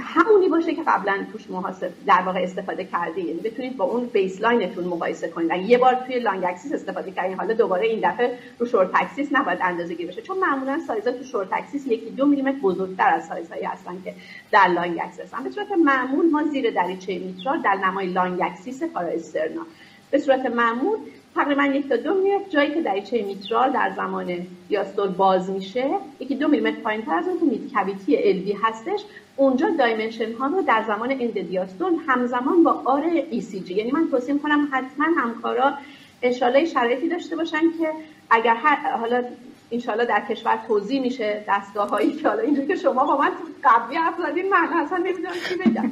همونی 0.00 0.48
باشه 0.48 0.74
که 0.74 0.82
قبلا 0.86 1.26
توش 1.32 1.50
محاسب 1.50 1.90
در 2.06 2.22
واقع 2.26 2.40
استفاده 2.40 2.84
کرده 2.84 3.20
یعنی 3.20 3.40
بتونید 3.40 3.76
با 3.76 3.84
اون 3.84 4.06
baseline 4.06 4.63
تون 4.63 4.84
مقایسه 4.84 5.28
کنید. 5.28 5.52
اگه 5.52 5.62
یه 5.62 5.78
بار 5.78 5.94
توی 5.94 6.18
long 6.18 6.44
axis 6.44 6.72
استفاده 6.72 7.10
کردین. 7.10 7.36
حالا 7.36 7.54
دوباره 7.54 7.86
این 7.86 8.10
دفعه 8.10 8.38
رو 8.58 8.66
short 8.66 8.90
axis 8.94 9.28
نباید 9.32 9.58
اندازه 9.62 9.94
گیری 9.94 10.08
بشه. 10.08 10.22
چون 10.22 10.38
معمولا 10.38 10.80
سایزا 10.86 11.12
تو 11.12 11.24
short 11.24 11.48
axis 11.52 11.86
یکی 11.86 12.10
دو 12.10 12.26
میلیمتر 12.26 12.58
بزرگتر 12.58 13.08
از 13.14 13.26
سایزهایی 13.26 13.64
هستن 13.64 14.02
که 14.04 14.14
در 14.50 14.68
long 14.68 14.98
axis 15.02 15.20
هستن 15.20 15.44
به 15.44 15.50
صورت 15.50 15.72
معمول 15.84 16.30
ما 16.30 16.44
زیر 16.44 16.70
دریچه 16.70 17.18
میترال 17.18 17.62
در 17.62 17.74
نمای 17.74 18.06
long 18.06 18.42
axis 18.42 18.82
استرنال. 18.82 19.62
به 20.10 20.18
صورت 20.18 20.46
معمول 20.46 20.98
تقریبا 21.34 21.64
یک 21.64 21.88
تا 21.88 21.96
دو 21.96 22.14
میلیمتر 22.14 22.50
جایی 22.50 22.74
که 22.74 22.82
دریچه 22.82 23.22
میترال 23.22 23.72
در 23.72 23.92
زمان 23.96 24.46
دیاستول 24.68 25.08
باز 25.08 25.50
میشه 25.50 25.90
یکی 26.20 26.34
دو 26.34 26.48
میلیمتر 26.48 26.80
پایین 26.80 27.02
تر 27.02 27.14
از 27.14 27.28
اون 27.28 27.38
که 27.38 27.44
میت 27.44 27.72
کویتی 27.72 28.16
الوی 28.16 28.56
هستش. 28.62 29.00
اونجا 29.40 29.70
دایمنشن 29.78 30.32
ها 30.32 30.46
رو 30.46 30.62
در 30.62 30.84
زمان 30.86 31.10
اند 31.10 31.40
دیاستول 31.40 31.92
همزمان 32.06 32.64
با 32.64 32.82
آر 32.84 33.04
ای 33.30 33.40
سی 33.40 33.60
جی 33.60 33.74
یعنی 33.74 33.90
من 33.90 34.08
توصیه 34.10 34.38
کنم 34.38 34.68
حتما 34.72 35.06
همکارا 35.22 35.74
انشالله 36.22 36.64
شرایطی 36.64 37.08
داشته 37.08 37.36
باشن 37.36 37.60
که 37.60 37.88
اگر 38.30 38.54
حالا 39.00 39.24
انشالله 39.70 40.04
در 40.04 40.22
کشور 40.30 40.58
توضیح 40.68 41.00
میشه 41.00 41.44
دستگاه 41.48 41.88
هایی 41.88 42.12
که 42.12 42.28
حالا 42.28 42.42
اینجوری 42.42 42.66
که 42.66 42.76
شما 42.76 43.06
با 43.06 43.16
من 43.16 43.30
قبلی 43.64 43.96
حرف 43.96 44.14
زدین 44.30 44.48
من 44.48 44.68
اصلا 44.84 44.98
نمی‌دونم 44.98 45.32
چی 45.48 45.54
بگم. 45.54 45.90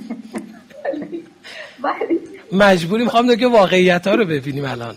مجبوری 2.63 3.05
می‌خوام 3.05 3.37
که 3.37 3.47
واقعیت 3.47 4.07
ها 4.07 4.15
رو 4.15 4.25
ببینیم 4.25 4.65
الان. 4.65 4.95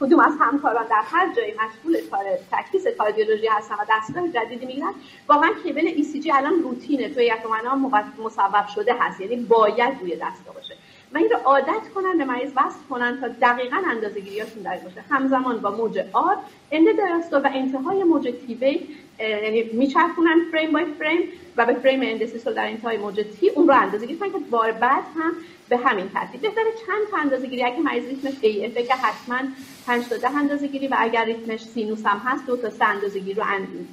کدوم 0.00 0.20
از 0.20 0.32
همکاران 0.40 0.86
در 0.90 1.02
هر 1.04 1.34
جایی 1.34 1.52
مشغول 1.52 1.96
کار 2.10 2.24
تکلیس 2.52 2.86
کاردیولوژی 2.98 3.46
هستن 3.46 3.74
و 3.74 3.84
دستگاه 3.90 4.28
جدیدی 4.28 4.66
می‌گیرن 4.66 4.94
واقعا 5.28 5.50
کیبل 5.62 5.86
ای 5.86 6.02
سی 6.04 6.20
جی 6.20 6.32
الان 6.32 6.62
روتینه. 6.62 7.08
توی 7.08 7.24
یکمنا 7.24 7.74
مصوب 8.18 8.66
شده 8.74 8.94
هست. 9.00 9.20
یعنی 9.20 9.36
باید 9.36 10.00
روی 10.00 10.16
دستگاه 10.16 10.54
باشه. 10.54 10.74
و 11.14 11.18
این 11.18 11.30
رو 11.30 11.36
عادت 11.36 11.88
کنن 11.94 12.18
به 12.18 12.24
مریض 12.24 12.50
وصل 12.56 12.78
کنن 12.90 13.20
تا 13.20 13.28
دقیقا 13.28 13.82
اندازه 13.90 14.20
گیریاشون 14.20 14.62
در 14.62 14.76
باشه. 14.76 15.04
همزمان 15.10 15.58
با 15.58 15.70
موج 15.70 15.98
آر 16.12 16.36
اند 16.72 16.86
و 17.32 17.50
انتهای 17.54 18.04
موج 18.04 18.34
تیوی 18.46 18.80
یعنی 19.18 19.62
میچرخونن 19.72 20.36
فریم 20.52 20.72
بای 20.72 20.84
فریم. 20.84 21.28
و 21.60 21.66
به 21.66 21.74
frame 21.74 22.00
end-systole 22.02 22.54
در 22.54 22.66
انتهای 22.66 22.96
موج 22.96 23.20
T 23.40 23.48
اون 23.48 23.68
رو 23.68 23.74
اندازه 23.74 24.06
گیری 24.06 24.18
که 24.18 24.38
بار 24.50 24.72
بعد 24.72 25.04
هم 25.16 25.32
به 25.68 25.76
همین 25.76 26.08
ترتیب. 26.08 26.40
بهتره 26.40 26.64
چند 26.86 27.10
تا 27.10 27.16
اندازه 27.16 27.46
گیری. 27.46 27.64
اگه 27.64 27.80
مریض 27.80 28.04
ریتمش 28.04 28.34
AF 28.40 28.74
که 28.74 28.94
حتما 28.94 29.38
5 29.86 30.08
تا 30.08 30.16
10 30.16 30.36
اندازه 30.36 30.66
گیری 30.66 30.88
و 30.88 30.96
اگر 30.98 31.24
ریتمش 31.24 31.60
سینوس 31.60 32.06
هم 32.06 32.22
هست 32.24 32.46
دو 32.46 32.56
تا 32.56 32.70
سه 32.70 32.84
اندازه 32.84 33.20
گیری 33.20 33.34
رو 33.34 33.44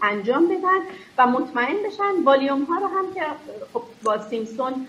انجام 0.01 0.47
بدن 0.47 0.80
و 1.17 1.27
مطمئن 1.27 1.75
بشن. 1.86 2.23
والیوم 2.23 2.63
ها 2.63 2.75
رو 2.75 2.88
هم 2.88 3.13
که 3.13 3.21
خب 3.73 3.84
با 4.03 4.17
Simpson 4.17 4.88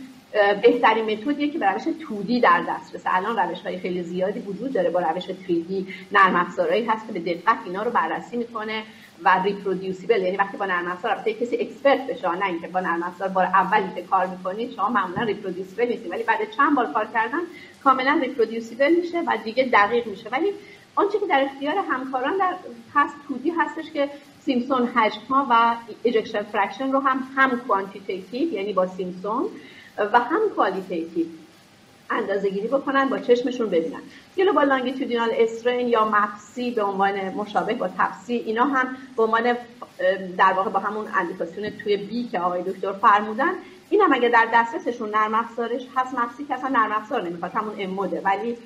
بهترین 0.62 1.05
method 1.05 1.38
یه 1.38 1.49
که 1.49 1.59
به 1.59 1.73
روش 1.73 1.83
2D 2.09 2.40
در 2.41 2.64
دسترسه 2.69 3.17
الان 3.17 3.38
روش 3.38 3.61
های 3.61 3.79
خیلی 3.79 4.03
زیادی 4.03 4.41
وجود 4.41 4.73
داره 4.73 4.91
با 4.91 5.01
روش 5.01 5.25
3D 5.25 5.87
نرم 6.12 6.37
افزارهایی 6.37 6.85
هست 6.85 7.07
که 7.07 7.12
به 7.12 7.35
دقت 7.35 7.59
اینا 7.64 7.83
رو 7.83 7.91
بررسی 7.91 8.37
می‌کنه. 8.37 8.83
و 9.24 9.42
reproducible 9.44 10.23
یعنی 10.22 10.37
وقتی 10.37 10.57
با 10.57 10.66
نرم 10.66 10.90
افزار 10.90 11.22
کسی 11.40 11.57
expert 11.57 12.07
بشه 12.07 12.31
نه 12.31 12.46
اینکه 12.46 12.68
با 12.68 12.81
نرم 12.81 13.02
افزار 13.02 13.28
بار 13.28 13.44
اولی 13.44 13.94
که 13.94 14.02
کار 14.02 14.26
می‌کنید 14.26 14.74
شما 14.74 14.88
معمولا 14.88 15.22
reproducible 15.23 15.87
نیستید 15.87 16.11
ولی 16.11 16.22
بعد 16.22 16.50
چند 16.57 16.76
بار 16.76 16.92
کار 16.92 17.09
کردن 17.14 17.40
کاملا 17.85 18.18
reproducible 18.23 18.94
میشه 18.94 19.20
و 19.20 19.38
دیگه 19.44 19.64
دقیق 19.72 20.07
میشه. 20.07 20.28
ولی 20.28 20.52
آنچه 20.94 21.18
که 21.18 21.26
در 21.26 21.48
اختیار 21.52 21.74
همکاران 21.90 22.38
در 22.38 22.54
هست 22.94 23.14
2D 23.29 23.51
هستش 23.50 23.90
که 23.90 24.11
Simpson 24.40 24.87
حجم 24.87 25.20
ها 25.31 25.46
و 25.50 25.76
ejection 26.03 26.42
fraction 26.42 26.92
رو 26.92 27.00
هم 27.00 27.22
هم 27.37 27.61
quantitative 27.61 28.53
یعنی 28.52 28.72
با 28.72 28.87
Simpson 28.87 29.44
و 30.12 30.18
هم 30.20 30.40
qualitative 30.57 31.27
اندازه 32.11 32.51
گیری 32.51 32.68
بکنن 32.68 33.09
با 33.09 33.18
چشمشون 33.18 33.71
ببینن. 33.71 34.01
با 34.55 34.62
لانگیتودینال 34.62 35.31
استرین 35.33 35.88
یا 35.88 36.05
مفسی 36.05 36.71
به 36.71 36.83
عنوان 36.83 37.29
مشابه 37.29 37.75
با 37.75 37.88
تفسی 37.99 38.35
اینا 38.35 38.64
هم 38.64 38.97
به 39.16 39.23
عنوان 39.23 39.57
در 40.38 40.53
واقع 40.53 40.71
با 40.71 40.79
همون 40.81 41.07
اندیکاسیون 41.14 41.71
توی 41.71 41.97
بی 41.97 42.29
که 42.29 42.38
آقای 42.38 42.62
دکتر 42.62 42.92
فرمودن. 42.92 43.53
این 43.90 44.01
هم 44.01 44.12
اگه 44.12 44.29
در 44.29 44.49
دسترسشون 44.55 45.11
نرم 45.11 45.35
افزارش 45.35 45.83
هست 45.97 46.14
مفسی 46.14 46.44
که 46.44 46.55
اصلا 46.55 46.68
نرم 46.68 46.92
افزار 46.92 47.23
نمی‌خواد 47.23 47.53
همون 47.55 47.75
اموده. 47.79 48.21
ولی 48.25 48.57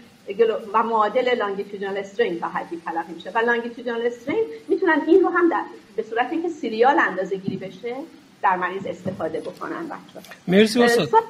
و 0.73 0.83
معادل 0.83 1.35
لانگیتودینال 1.39 1.97
استرین 1.97 2.41
تا 2.41 2.49
حدی 2.49 2.83
تلقی 2.85 3.13
میشه. 3.13 3.31
و 3.31 3.39
لانگیتودینال 3.39 4.07
استرین 4.07 4.45
می‌تونن 4.69 5.03
این 5.07 5.23
رو 5.23 5.29
هم 5.29 5.49
در 5.49 5.63
به 5.97 6.03
صورت 6.03 6.29
اینکه 6.31 6.49
سریال 6.49 6.99
اندازه 6.99 7.37
گیری 7.37 7.57
بشه 7.57 7.97
در 8.43 8.57
مریض 8.57 8.87
استفاده 8.87 9.41
بکنن 9.41 9.87
بچه 9.87 10.29
مرسی 10.49 10.83
استاد. 10.83 11.23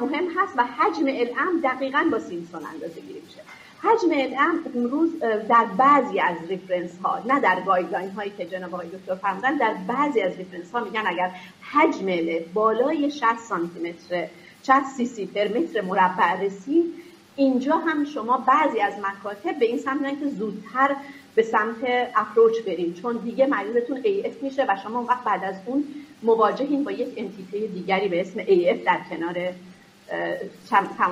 مهم 0.00 0.24
هست 0.36 0.54
و 0.56 0.64
حجم 0.64 1.06
LA 1.06 1.42
م 1.42 1.60
دقیقا 1.64 2.08
با 2.12 2.18
Simpson 2.18 2.66
اندازه 2.66 3.00
گیری 3.00 3.20
میشه. 3.26 3.40
حجم 3.82 4.08
LA 4.12 4.47
م 4.47 4.64
امروز 4.74 5.18
در 5.48 5.64
بعضی 5.78 6.20
از 6.20 6.36
reference 6.48 6.98
ها 7.04 7.18
نه 7.26 7.40
در 7.40 7.60
guideline 7.60 8.10
هایی 8.10 8.32
که 8.38 8.44
جناب 8.46 8.74
آقای 8.74 8.88
دکتر 8.88 9.14
فرمودن 9.14 9.56
در 9.56 9.74
بعضی 9.88 10.20
از 10.20 10.36
reference 10.36 10.72
ها 10.72 10.84
میگن 10.84 11.02
اگر 11.06 11.30
حجم 11.72 12.06
بالای 12.54 13.10
60 13.10 13.38
سانتی 13.38 13.80
متر 13.80 14.28
60 14.62 14.84
سی 14.96 15.06
سی 15.06 15.26
per 15.26 15.48
متر 15.58 15.80
مربع 15.80 16.40
رسید 16.40 16.94
اینجا 17.36 17.76
هم 17.76 18.04
شما 18.04 18.44
بعضی 18.46 18.80
از 18.80 18.94
مکاتب 18.98 19.58
به 19.58 19.66
این 19.66 19.78
سمت 19.78 20.20
که 20.20 20.28
زودتر 20.28 20.96
به 21.34 21.42
سمت 21.42 21.76
approach 22.16 22.60
بریم 22.66 22.94
چون 22.94 23.16
دیگه 23.16 23.46
مریضتون 23.46 24.02
AF 24.02 24.42
میشه 24.42 24.64
و 24.68 24.76
شما 24.82 25.04
وقت 25.04 25.24
بعد 25.24 25.44
از 25.44 25.54
اون 25.66 25.84
مواجهین 26.22 26.84
با 26.84 26.92
یک 26.92 27.08
انتیته 27.16 27.66
دیگری 27.66 28.08
به 28.08 28.20
اسم 28.20 28.40
AF 28.40 28.84
در 28.86 29.00
کنار 29.10 29.34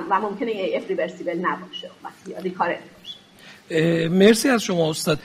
و 0.09 0.19
ممکنه 0.19 0.79
AF 0.79 0.87
ریورسیبل 0.89 1.37
نباشه 1.41 1.89
و 2.03 2.07
ریکارنت 2.41 2.79
باشه 2.79 3.17
مرسی 4.09 4.49
از 4.49 4.63
شما 4.63 4.89
استاد. 4.89 5.19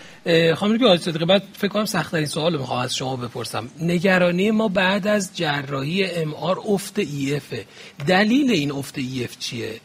خانم 0.55 0.79
که 0.79 0.97
صدقه 0.97 1.25
بعد 1.25 1.43
فکر 1.53 1.69
کنم 1.69 1.85
سختترین 1.85 2.27
سوال 2.27 2.59
می‌خوام 2.59 2.79
از 2.79 2.97
شما 2.97 3.17
بپرسم. 3.17 3.69
نگرانی 3.81 4.51
ما 4.51 4.69
بعد 4.69 5.07
از 5.07 5.37
جراحی 5.37 6.05
ام 6.05 6.35
آر 6.35 6.61
افت 6.69 6.99
ای 6.99 7.41
دلیل 8.07 8.51
این 8.51 8.73
افت 8.73 8.99
ای 8.99 9.29
چیه؟ 9.39 9.81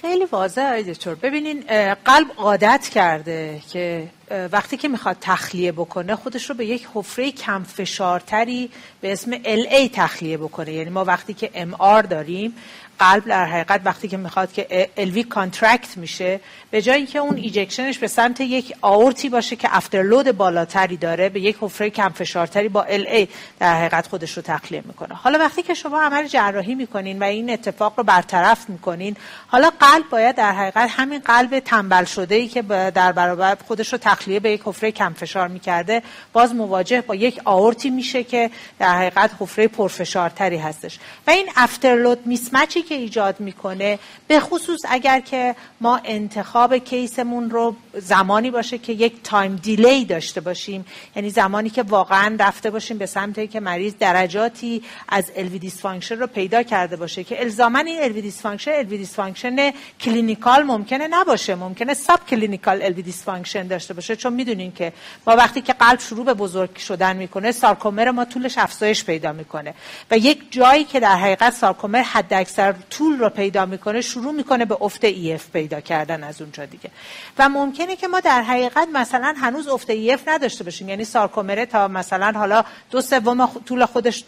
خیلی 0.00 0.24
واضحه 0.32 0.66
آقای 0.66 0.82
دکتر. 0.82 1.14
ببینین 1.14 1.60
قلب 2.04 2.26
عادت 2.36 2.90
کرده 2.94 3.60
که 3.72 4.08
وقتی 4.52 4.76
که 4.76 4.88
می‌خواد 4.88 5.16
تخلیه 5.20 5.72
بکنه 5.72 6.16
خودش 6.16 6.50
رو 6.50 6.56
به 6.56 6.66
یک 6.66 6.88
حفره 6.94 7.30
کم 7.30 7.62
فشارتری 7.62 8.70
به 9.00 9.12
اسم 9.12 9.42
LA 9.42 9.90
تخلیه 9.92 10.38
بکنه. 10.38 10.72
یعنی 10.72 10.90
ما 10.90 11.04
وقتی 11.04 11.34
که 11.34 11.50
MR 11.54 12.06
داریم 12.06 12.54
قلب 12.98 13.24
در 13.24 13.46
حقیقت 13.46 13.80
وقتی 13.84 14.08
که 14.08 14.16
می‌خواد 14.16 14.52
که 14.52 14.90
LV 14.96 15.24
contract 15.24 15.96
میشه 15.96 16.40
به 16.70 16.82
جای 16.82 16.96
اینکه 16.96 17.18
اون 17.18 17.36
ejection 17.36 17.86
ش 17.86 17.98
به 17.98 18.08
سمت 18.08 18.40
یک 18.40 18.74
آورتی 18.80 19.28
باشه 19.28 19.56
که 19.56 19.76
afterload 19.76 20.36
بالاتری 20.36 20.96
داره 20.96 21.28
به 21.28 21.40
یک 21.40 21.56
حفره 21.60 21.90
کم 21.90 22.08
فشارتری 22.08 22.68
LA 22.68 23.28
در 23.60 23.74
حقیقت 23.74 24.06
خودش 24.06 24.36
رو 24.36 24.42
تخلیه 24.42 24.82
می‌کنه. 24.86 25.14
حالا 25.14 25.38
وقتی 25.38 25.62
که 25.62 25.74
شما 25.74 26.02
عمل 26.02 26.26
جراحی 26.26 26.74
می‌کنین 26.74 27.18
و 27.18 27.24
این 27.24 27.50
اتفاق 27.50 27.94
رو 27.96 28.04
برطرف 28.04 28.70
می‌کنین 28.70 29.16
حالا 29.46 29.70
قلب 29.80 30.08
باید 30.10 30.36
در 30.36 30.52
حقیقت 30.52 30.90
همین 30.90 31.18
قلب 31.18 31.58
تنبل 31.58 32.04
شده 32.04 32.34
ای 32.34 32.48
که 32.48 32.62
در 32.94 33.12
برابر 33.12 33.56
خودش 33.66 33.92
رو 33.92 33.98
به 34.26 34.50
یک 34.50 34.60
حفره 34.64 34.90
کم 34.90 35.12
فشار 35.12 35.48
می‌کرده. 35.48 36.02
باز 36.32 36.54
مواجه 36.54 37.00
با 37.00 37.14
یک 37.14 37.40
آورتی 37.44 37.90
میشه 37.90 38.24
که 38.24 38.50
در 38.78 38.96
حقیقت 38.96 39.30
حفره 39.40 39.68
پرفشارتری 39.68 40.56
هستش. 40.56 40.98
و 41.26 41.30
این 41.30 41.48
afterload 41.56 42.26
mismatch 42.26 42.76
ی 42.76 42.82
که 42.82 42.94
ایجاد 42.94 43.40
می‌کنه 43.40 43.98
به 44.28 44.40
خصوص 44.40 44.80
اگر 44.88 45.20
که 45.20 45.54
ما 45.80 46.00
انتخاب 46.04 46.76
case 46.78 47.19
مون 47.19 47.50
رو 47.50 47.76
زمانی 47.94 48.50
باشه 48.50 48.78
که 48.78 48.92
یک 48.92 49.22
time 49.24 49.56
delay 49.56 50.04
داشته 50.04 50.40
باشیم. 50.40 50.86
یعنی 51.16 51.30
زمانی 51.30 51.70
که 51.70 51.82
واقعا 51.82 52.36
رفته 52.40 52.70
باشیم 52.70 52.98
به 52.98 53.06
سمت 53.06 53.50
که 53.50 53.60
مریض 53.60 53.94
درجاتی 54.00 54.82
از 55.08 55.30
LV 55.36 55.58
dysfunction 55.58 56.18
رو 56.18 56.26
پیدا 56.26 56.62
کرده 56.62 56.96
باشه 56.96 57.24
که 57.24 57.40
الزاما 57.40 57.78
این 57.78 58.02
LV 58.02 58.22
dysfunction 58.22 58.70
LV 58.70 58.98
dysfunction 58.98 59.70
clinical 60.00 60.62
ممکنه 60.62 61.08
نباشه. 61.08 61.54
ممکنه 61.54 61.94
subclinical 61.94 62.82
LV 62.82 63.02
dysfunction 63.02 63.66
داشته 63.66 63.94
باشه. 63.94 64.01
چون 64.02 64.32
می‌دونین 64.32 64.72
که 64.72 64.92
با 65.24 65.36
وقتی 65.36 65.60
که 65.60 65.72
قلب 65.72 66.00
شروع 66.00 66.24
به 66.24 66.34
بزرگ 66.34 66.76
شدن 66.76 67.16
می‌کنه 67.16 67.52
sarcomere 67.52 68.10
ما 68.10 68.24
طولش 68.24 68.58
افزایش 68.58 69.04
پیدا 69.04 69.32
می‌کنه. 69.32 69.74
و 70.10 70.18
یک 70.18 70.52
جایی 70.52 70.84
که 70.84 71.00
در 71.00 71.16
حقیقت 71.16 71.52
sarcomere 71.52 72.02
حد 72.02 72.34
اکثر 72.34 72.74
طول 72.90 73.18
رو 73.18 73.28
پیدا 73.28 73.66
می‌کنه 73.66 74.00
شروع 74.00 74.32
می‌کنه 74.32 74.64
به 74.64 74.76
افت 74.80 75.04
EF 75.04 75.50
پیدا 75.50 75.80
کردن 75.80 76.24
از 76.24 76.40
اونجا 76.40 76.66
دیگه. 76.66 76.90
و 77.38 77.48
ممکنه 77.48 77.96
که 77.96 78.08
ما 78.08 78.20
در 78.20 78.42
حقیقت 78.42 78.88
مثلا 78.92 79.34
هنوز 79.36 79.68
افت 79.68 79.90
EF 79.90 80.28
نداشته 80.28 80.64
باشیم. 80.64 80.88
یعنی 80.88 81.04
sarcomere 81.04 81.60
ه 81.60 81.66
تا 81.66 81.88
مثلا 81.88 82.32
حالا 82.38 82.64
دو 82.90 83.00
سوم 83.00 83.50
طول 83.66 83.86
خودش 83.86 84.24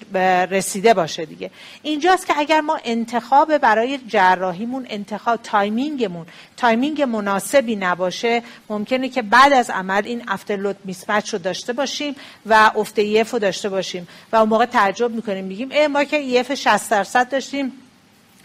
رسیده 0.51 0.95
باشه 0.95 1.25
دیگه. 1.25 1.51
اینجاست 1.83 2.27
که 2.27 2.35
اگر 2.37 2.61
ما 2.61 2.79
انتخاب 2.85 3.59
برای 3.59 3.99
جراحیمون 4.09 4.87
انتخاب 4.91 5.43
timing 5.43 5.99
مون 5.99 6.27
timing 6.57 7.03
مناسبی 7.03 7.77
نباشه 7.77 8.43
ممکنه 8.69 9.09
که 9.09 9.23
بعد 9.23 9.53
عمل 9.71 10.03
این 10.05 10.25
afterload 10.29 10.77
mismatch 10.85 11.33
رو 11.33 11.39
داشته 11.39 11.73
باشیم 11.73 12.17
و 12.47 12.71
افت 12.77 12.99
EF 12.99 13.31
رو 13.31 13.39
داشته 13.39 13.69
باشیم. 13.69 14.09
و 14.33 14.37
اون 14.37 14.49
موقع 14.49 14.65
تعجب 14.65 15.11
می‌کنیم. 15.11 15.45
میگیم 15.45 15.71
ای 15.71 15.87
ما 15.87 16.05
که 16.05 16.17
EF 16.17 16.55
60 16.55 16.91
درصد 16.91 17.31
داشتیم. 17.31 17.73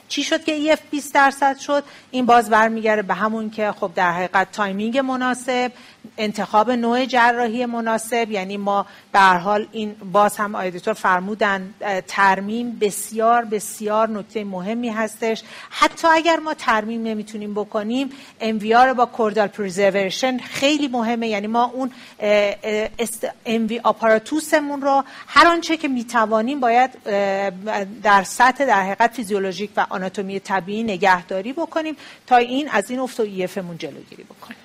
چی 0.09 0.23
شد 0.23 0.43
که 0.43 0.75
EF 0.75 0.79
20 0.91 1.13
درصد 1.13 1.57
شد؟ 1.57 1.83
این 2.11 2.25
باز 2.25 2.49
برمیگرده 2.49 3.01
به 3.01 3.13
همون 3.13 3.49
که 3.49 3.71
خب 3.79 3.91
در 3.95 4.11
حقیقت 4.11 4.51
timing 4.51 4.97
مناسب 4.97 5.71
انتخاب 6.17 6.71
نوع 6.71 7.05
جراحی 7.05 7.65
مناسب 7.65 8.31
یعنی 8.31 8.57
ما 8.57 8.85
به 9.11 9.19
حال 9.19 9.67
این 9.71 9.95
باز 10.11 10.37
هم 10.37 10.55
آیدیتور 10.55 10.93
فرمودن 10.93 11.73
ترمیم 12.07 12.77
بسیار 12.81 13.45
بسیار 13.45 14.09
نکته 14.09 14.43
مهمی 14.43 14.89
هستش. 14.89 15.43
حتی 15.69 16.07
اگر 16.07 16.37
ما 16.37 16.53
ترمیم 16.53 17.03
نمی‌تونیم 17.03 17.53
بکنیم 17.53 18.09
MVR 18.41 18.93
با 18.93 19.05
chordal 19.05 19.47
preservation 19.47 20.37
خیلی 20.37 20.87
مهمه. 20.87 21.27
یعنی 21.27 21.47
ما 21.47 21.63
اون 21.63 21.91
MV 23.45 23.79
apparatus 23.83 24.57
مون 24.57 24.81
رو 24.81 25.03
هر 25.27 25.47
آنچه 25.47 25.77
که 25.77 25.87
می‌توانیم 25.87 26.59
باید 26.59 27.03
در 28.03 28.23
سطح 28.23 28.65
در 28.65 28.81
حقیقت 28.81 29.13
فیزیولوژیک 29.13 29.69
و 29.77 29.85
آناتومی 29.89 30.39
طبیعی 30.39 30.83
نگهداری 30.83 31.53
بکنیم 31.53 31.95
تا 32.27 32.37
این 32.37 32.69
از 32.69 32.91
این 32.91 32.99
افت 32.99 33.19
EF 33.19 33.23
مون 33.23 33.77
جلوگیری 33.77 34.23
بکنیم 34.23 34.57